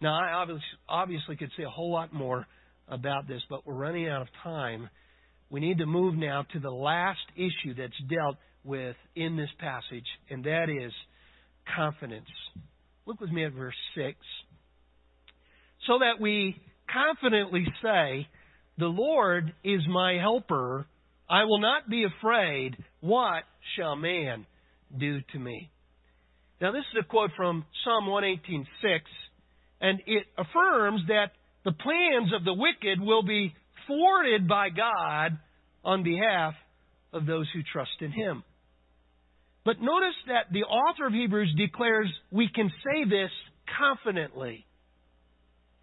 Now, 0.00 0.14
I 0.14 0.46
obviously, 0.88 1.36
could 1.36 1.52
say 1.56 1.62
a 1.62 1.70
whole 1.70 1.92
lot 1.92 2.12
more 2.12 2.46
about 2.88 3.26
this, 3.26 3.42
but 3.48 3.66
we're 3.66 3.74
running 3.74 4.08
out 4.08 4.22
of 4.22 4.28
time. 4.42 4.90
We 5.48 5.60
need 5.60 5.78
to 5.78 5.86
move 5.86 6.16
now 6.16 6.42
to 6.52 6.58
the 6.58 6.70
last 6.70 7.24
issue 7.36 7.74
that's 7.74 7.98
dealt 8.08 8.36
with 8.64 8.96
in 9.14 9.36
this 9.36 9.50
passage, 9.58 10.06
and 10.28 10.44
that 10.44 10.68
is 10.68 10.92
confidence. 11.76 12.28
Look 13.06 13.20
with 13.20 13.30
me 13.30 13.44
at 13.44 13.52
verse 13.52 13.74
6. 13.96 14.16
So 15.86 15.98
that 15.98 16.20
we 16.20 16.56
confidently 16.90 17.66
say, 17.82 18.26
The 18.78 18.86
Lord 18.86 19.52
is 19.62 19.80
my 19.88 20.14
helper. 20.14 20.86
I 21.28 21.44
will 21.44 21.60
not 21.60 21.88
be 21.88 22.04
afraid. 22.04 22.76
What 23.00 23.44
shall 23.76 23.96
man 23.96 24.46
do 24.98 25.20
to 25.32 25.38
me? 25.38 25.70
Now, 26.60 26.72
this 26.72 26.84
is 26.92 27.02
a 27.02 27.06
quote 27.06 27.30
from 27.36 27.64
Psalm 27.84 28.06
118.6, 28.06 29.00
and 29.80 30.00
it 30.06 30.24
affirms 30.38 31.02
that 31.08 31.32
the 31.64 31.72
plans 31.72 32.32
of 32.34 32.44
the 32.44 32.54
wicked 32.54 33.00
will 33.00 33.22
be 33.22 33.54
thwarted 33.86 34.48
by 34.48 34.68
God 34.70 35.38
on 35.84 36.02
behalf 36.02 36.54
of 37.12 37.26
those 37.26 37.46
who 37.52 37.60
trust 37.70 38.00
in 38.00 38.12
Him. 38.12 38.44
But 39.64 39.80
notice 39.80 40.16
that 40.28 40.52
the 40.52 40.64
author 40.64 41.06
of 41.06 41.12
Hebrews 41.12 41.54
declares 41.56 42.08
we 42.30 42.48
can 42.54 42.70
say 42.84 43.04
this 43.08 43.30
confidently. 43.78 44.66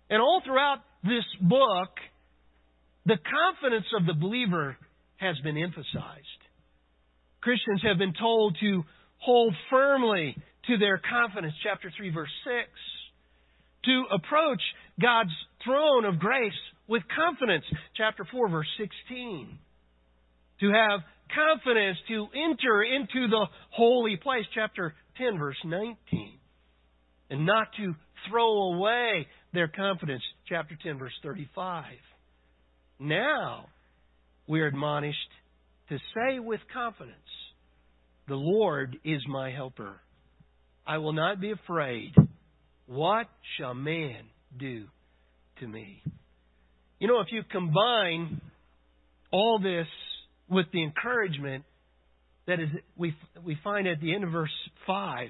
And 0.10 0.22
all 0.22 0.42
throughout 0.46 0.80
this 1.04 1.26
book, 1.42 1.90
the 3.06 3.18
confidence 3.18 3.88
of 3.98 4.06
the 4.06 4.14
believer 4.14 4.78
has 5.18 5.36
been 5.44 5.58
emphasized. 5.58 6.42
Christians 7.42 7.82
have 7.84 7.98
been 7.98 8.14
told 8.14 8.56
to 8.62 8.84
hold 9.18 9.56
firmly 9.70 10.36
to 10.68 10.78
their 10.78 11.00
confidence, 11.00 11.54
chapter 11.64 11.92
3, 11.96 12.12
verse 12.12 12.30
6. 12.44 12.70
To 13.86 14.04
approach 14.14 14.62
God's 15.02 15.34
throne 15.66 16.06
of 16.06 16.20
grace 16.20 16.54
with 16.88 17.02
confidence, 17.16 17.66
chapter 17.98 18.26
4, 18.32 18.50
verse 18.50 18.68
16. 18.78 19.58
To 20.60 20.72
have 20.72 21.00
confidence 21.36 21.98
to 22.08 22.28
enter 22.36 22.84
into 22.84 23.28
the 23.28 23.46
holy 23.72 24.18
place, 24.18 24.46
chapter 24.54 24.94
10, 25.18 25.38
verse 25.38 25.58
19. 25.64 25.96
And 27.30 27.46
not 27.46 27.68
to 27.78 27.94
throw 28.30 28.74
away 28.74 29.28
their 29.54 29.68
confidence, 29.68 30.24
chapter 30.48 30.78
10, 30.84 31.00
verse 31.00 31.14
35. 31.24 31.86
Now, 33.00 33.66
we 34.48 34.62
are 34.62 34.68
admonished 34.68 35.18
to 35.90 35.98
say 35.98 36.40
with 36.40 36.60
confidence, 36.74 37.16
The 38.28 38.36
Lord 38.36 38.98
is 39.04 39.22
my 39.28 39.52
helper. 39.52 40.00
I 40.86 40.98
will 40.98 41.14
not 41.14 41.40
be 41.40 41.52
afraid. 41.52 42.14
What 42.86 43.28
shall 43.58 43.74
man 43.74 44.26
do 44.58 44.86
to 45.60 45.68
me? 45.68 46.04
You 47.00 47.08
know, 47.08 47.20
if 47.22 47.28
you 47.32 47.44
combine 47.50 48.42
all 49.32 49.60
this 49.60 49.88
with 50.52 50.66
the 50.74 50.84
encouragement 50.84 51.64
that 52.46 52.60
is 52.60 52.68
we 52.98 53.16
we 53.44 53.58
find 53.64 53.88
at 53.88 54.02
the 54.02 54.14
end 54.14 54.24
of 54.26 54.32
verse 54.32 54.52
5, 54.86 55.30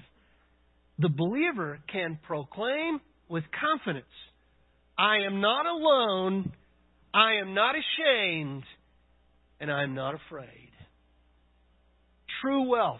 the 0.97 1.09
believer 1.09 1.79
can 1.91 2.19
proclaim 2.23 2.99
with 3.29 3.43
confidence, 3.59 4.05
I 4.97 5.19
am 5.25 5.39
not 5.39 5.65
alone, 5.65 6.51
I 7.13 7.35
am 7.35 7.53
not 7.53 7.75
ashamed, 7.75 8.63
and 9.59 9.71
I 9.71 9.83
am 9.83 9.93
not 9.93 10.15
afraid. 10.15 10.69
True 12.41 12.69
wealth 12.69 12.99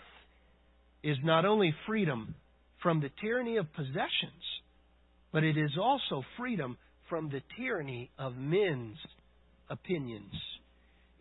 is 1.03 1.17
not 1.23 1.45
only 1.45 1.73
freedom 1.87 2.35
from 2.83 3.01
the 3.01 3.09
tyranny 3.19 3.57
of 3.57 3.73
possessions, 3.73 4.43
but 5.33 5.43
it 5.43 5.57
is 5.57 5.71
also 5.81 6.23
freedom 6.37 6.77
from 7.09 7.29
the 7.29 7.41
tyranny 7.57 8.11
of 8.17 8.35
men's 8.37 8.97
opinions. 9.69 10.33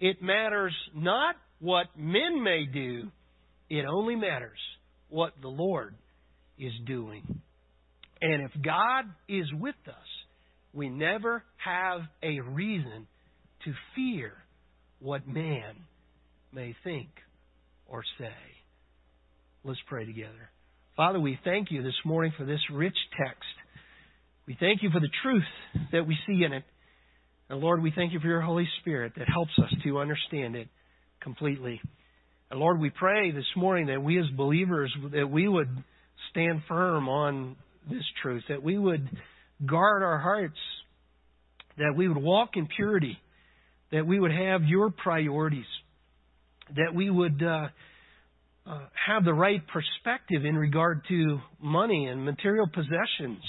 It 0.01 0.23
matters 0.23 0.75
not 0.95 1.37
what 1.61 1.87
men 1.97 2.43
may 2.43 2.65
do, 2.65 3.11
it 3.69 3.85
only 3.85 4.17
matters 4.17 4.59
what 5.11 5.35
the 5.43 5.49
Lord 5.49 5.95
is 6.59 6.73
doing. 6.87 7.23
And 8.23 8.43
if 8.43 8.51
God 8.63 9.05
is 9.29 9.47
with 9.53 9.77
us, 9.87 9.95
we 10.73 10.89
never 10.89 11.45
have 11.57 12.01
a 12.23 12.41
reason 12.41 13.07
to 13.65 13.73
fear 13.95 14.33
what 15.01 15.27
man 15.27 15.75
may 16.53 16.75
think 16.83 17.09
or 17.87 18.03
say. 18.19 18.33
Let's 19.65 19.81
pray 19.87 20.07
together. 20.07 20.51
Father, 20.97 21.21
we 21.21 21.39
thank 21.45 21.71
you 21.71 21.83
this 21.83 21.95
morning 22.05 22.33
for 22.37 22.45
this 22.45 22.61
rich 22.73 22.97
text. 23.19 23.43
We 24.47 24.57
thank 24.59 24.83
you 24.83 24.91
for 24.91 25.01
the 25.01 25.11
truth 25.23 25.89
that 25.93 26.07
we 26.07 26.17
see 26.27 26.45
in 26.45 26.53
it. 26.53 26.65
And 27.51 27.59
Lord, 27.59 27.83
we 27.83 27.93
thank 27.95 28.13
you 28.13 28.21
for 28.21 28.29
your 28.29 28.41
Holy 28.41 28.69
Spirit 28.81 29.15
that 29.17 29.29
helps 29.29 29.51
us 29.59 29.75
to 29.83 29.99
understand 29.99 30.55
it 30.55 30.69
completely. 31.21 31.81
And 32.49 32.61
Lord, 32.61 32.79
we 32.79 32.91
pray 32.91 33.33
this 33.33 33.45
morning 33.57 33.87
that 33.87 34.01
we 34.01 34.21
as 34.21 34.27
believers 34.37 34.95
that 35.13 35.29
we 35.29 35.49
would 35.49 35.69
stand 36.31 36.63
firm 36.69 37.09
on 37.09 37.57
this 37.91 38.05
truth, 38.23 38.45
that 38.49 38.63
we 38.63 38.79
would 38.79 39.09
guard 39.67 40.05
our 40.05 40.19
hearts, 40.19 40.59
that 41.77 41.93
we 41.97 42.07
would 42.07 42.23
walk 42.23 42.51
in 42.55 42.69
purity, 42.69 43.19
that 43.91 44.07
we 44.07 44.21
would 44.21 44.33
have 44.33 44.63
your 44.63 44.91
priorities, 44.91 45.65
that 46.77 46.95
we 46.95 47.11
would 47.11 47.43
uh, 47.43 47.67
uh, 48.65 48.79
have 49.09 49.25
the 49.25 49.35
right 49.35 49.63
perspective 49.67 50.45
in 50.45 50.55
regard 50.55 51.03
to 51.09 51.41
money 51.61 52.07
and 52.07 52.25
material 52.25 52.69
possessions, 52.73 53.43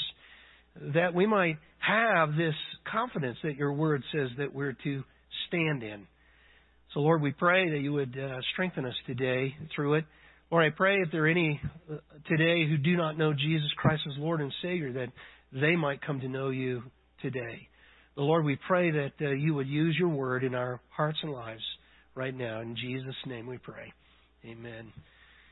that 0.94 1.14
we 1.14 1.26
might 1.26 1.58
have 1.80 2.36
this 2.36 2.56
confidence 2.92 3.38
that 3.44 3.56
your 3.56 3.74
word 3.74 4.04
says 4.12 4.30
that 4.38 4.54
we're 4.54 4.76
to 4.84 5.04
stand 5.48 5.84
in. 5.84 6.08
So, 6.94 7.00
Lord, 7.00 7.22
we 7.22 7.32
pray 7.32 7.70
that 7.72 7.80
you 7.80 7.94
would 7.94 8.18
uh, 8.18 8.40
strengthen 8.54 8.86
us 8.86 8.96
today 9.08 9.56
through 9.76 9.96
it. 9.96 10.06
Lord, 10.52 10.66
I 10.66 10.76
pray 10.76 10.98
if 10.98 11.12
there 11.12 11.26
are 11.26 11.30
any 11.30 11.62
uh, 11.90 11.96
today 12.28 12.68
who 12.68 12.78
do 12.78 12.98
not 12.98 13.18
know 13.18 13.34
Jesus 13.34 13.70
Christ 13.78 14.04
as 14.10 14.18
Lord 14.18 14.42
and 14.42 14.54
Savior, 14.62 14.92
that 14.94 15.08
they 15.54 15.76
might 15.76 16.02
come 16.06 16.20
to 16.20 16.28
know 16.28 16.50
you 16.50 16.84
today. 17.22 17.68
The 18.16 18.22
Lord, 18.22 18.44
we 18.44 18.58
pray 18.68 18.92
that 18.92 19.12
uh, 19.22 19.30
you 19.30 19.54
would 19.54 19.68
use 19.68 19.96
your 19.98 20.10
word 20.10 20.44
in 20.44 20.54
our 20.54 20.82
hearts 20.90 21.18
and 21.24 21.32
lives 21.32 21.64
right 22.16 22.36
now. 22.36 22.60
In 22.60 22.76
Jesus' 22.76 23.16
name 23.26 23.48
we 23.48 23.58
pray. 23.58 23.94
Amen. 24.46 24.92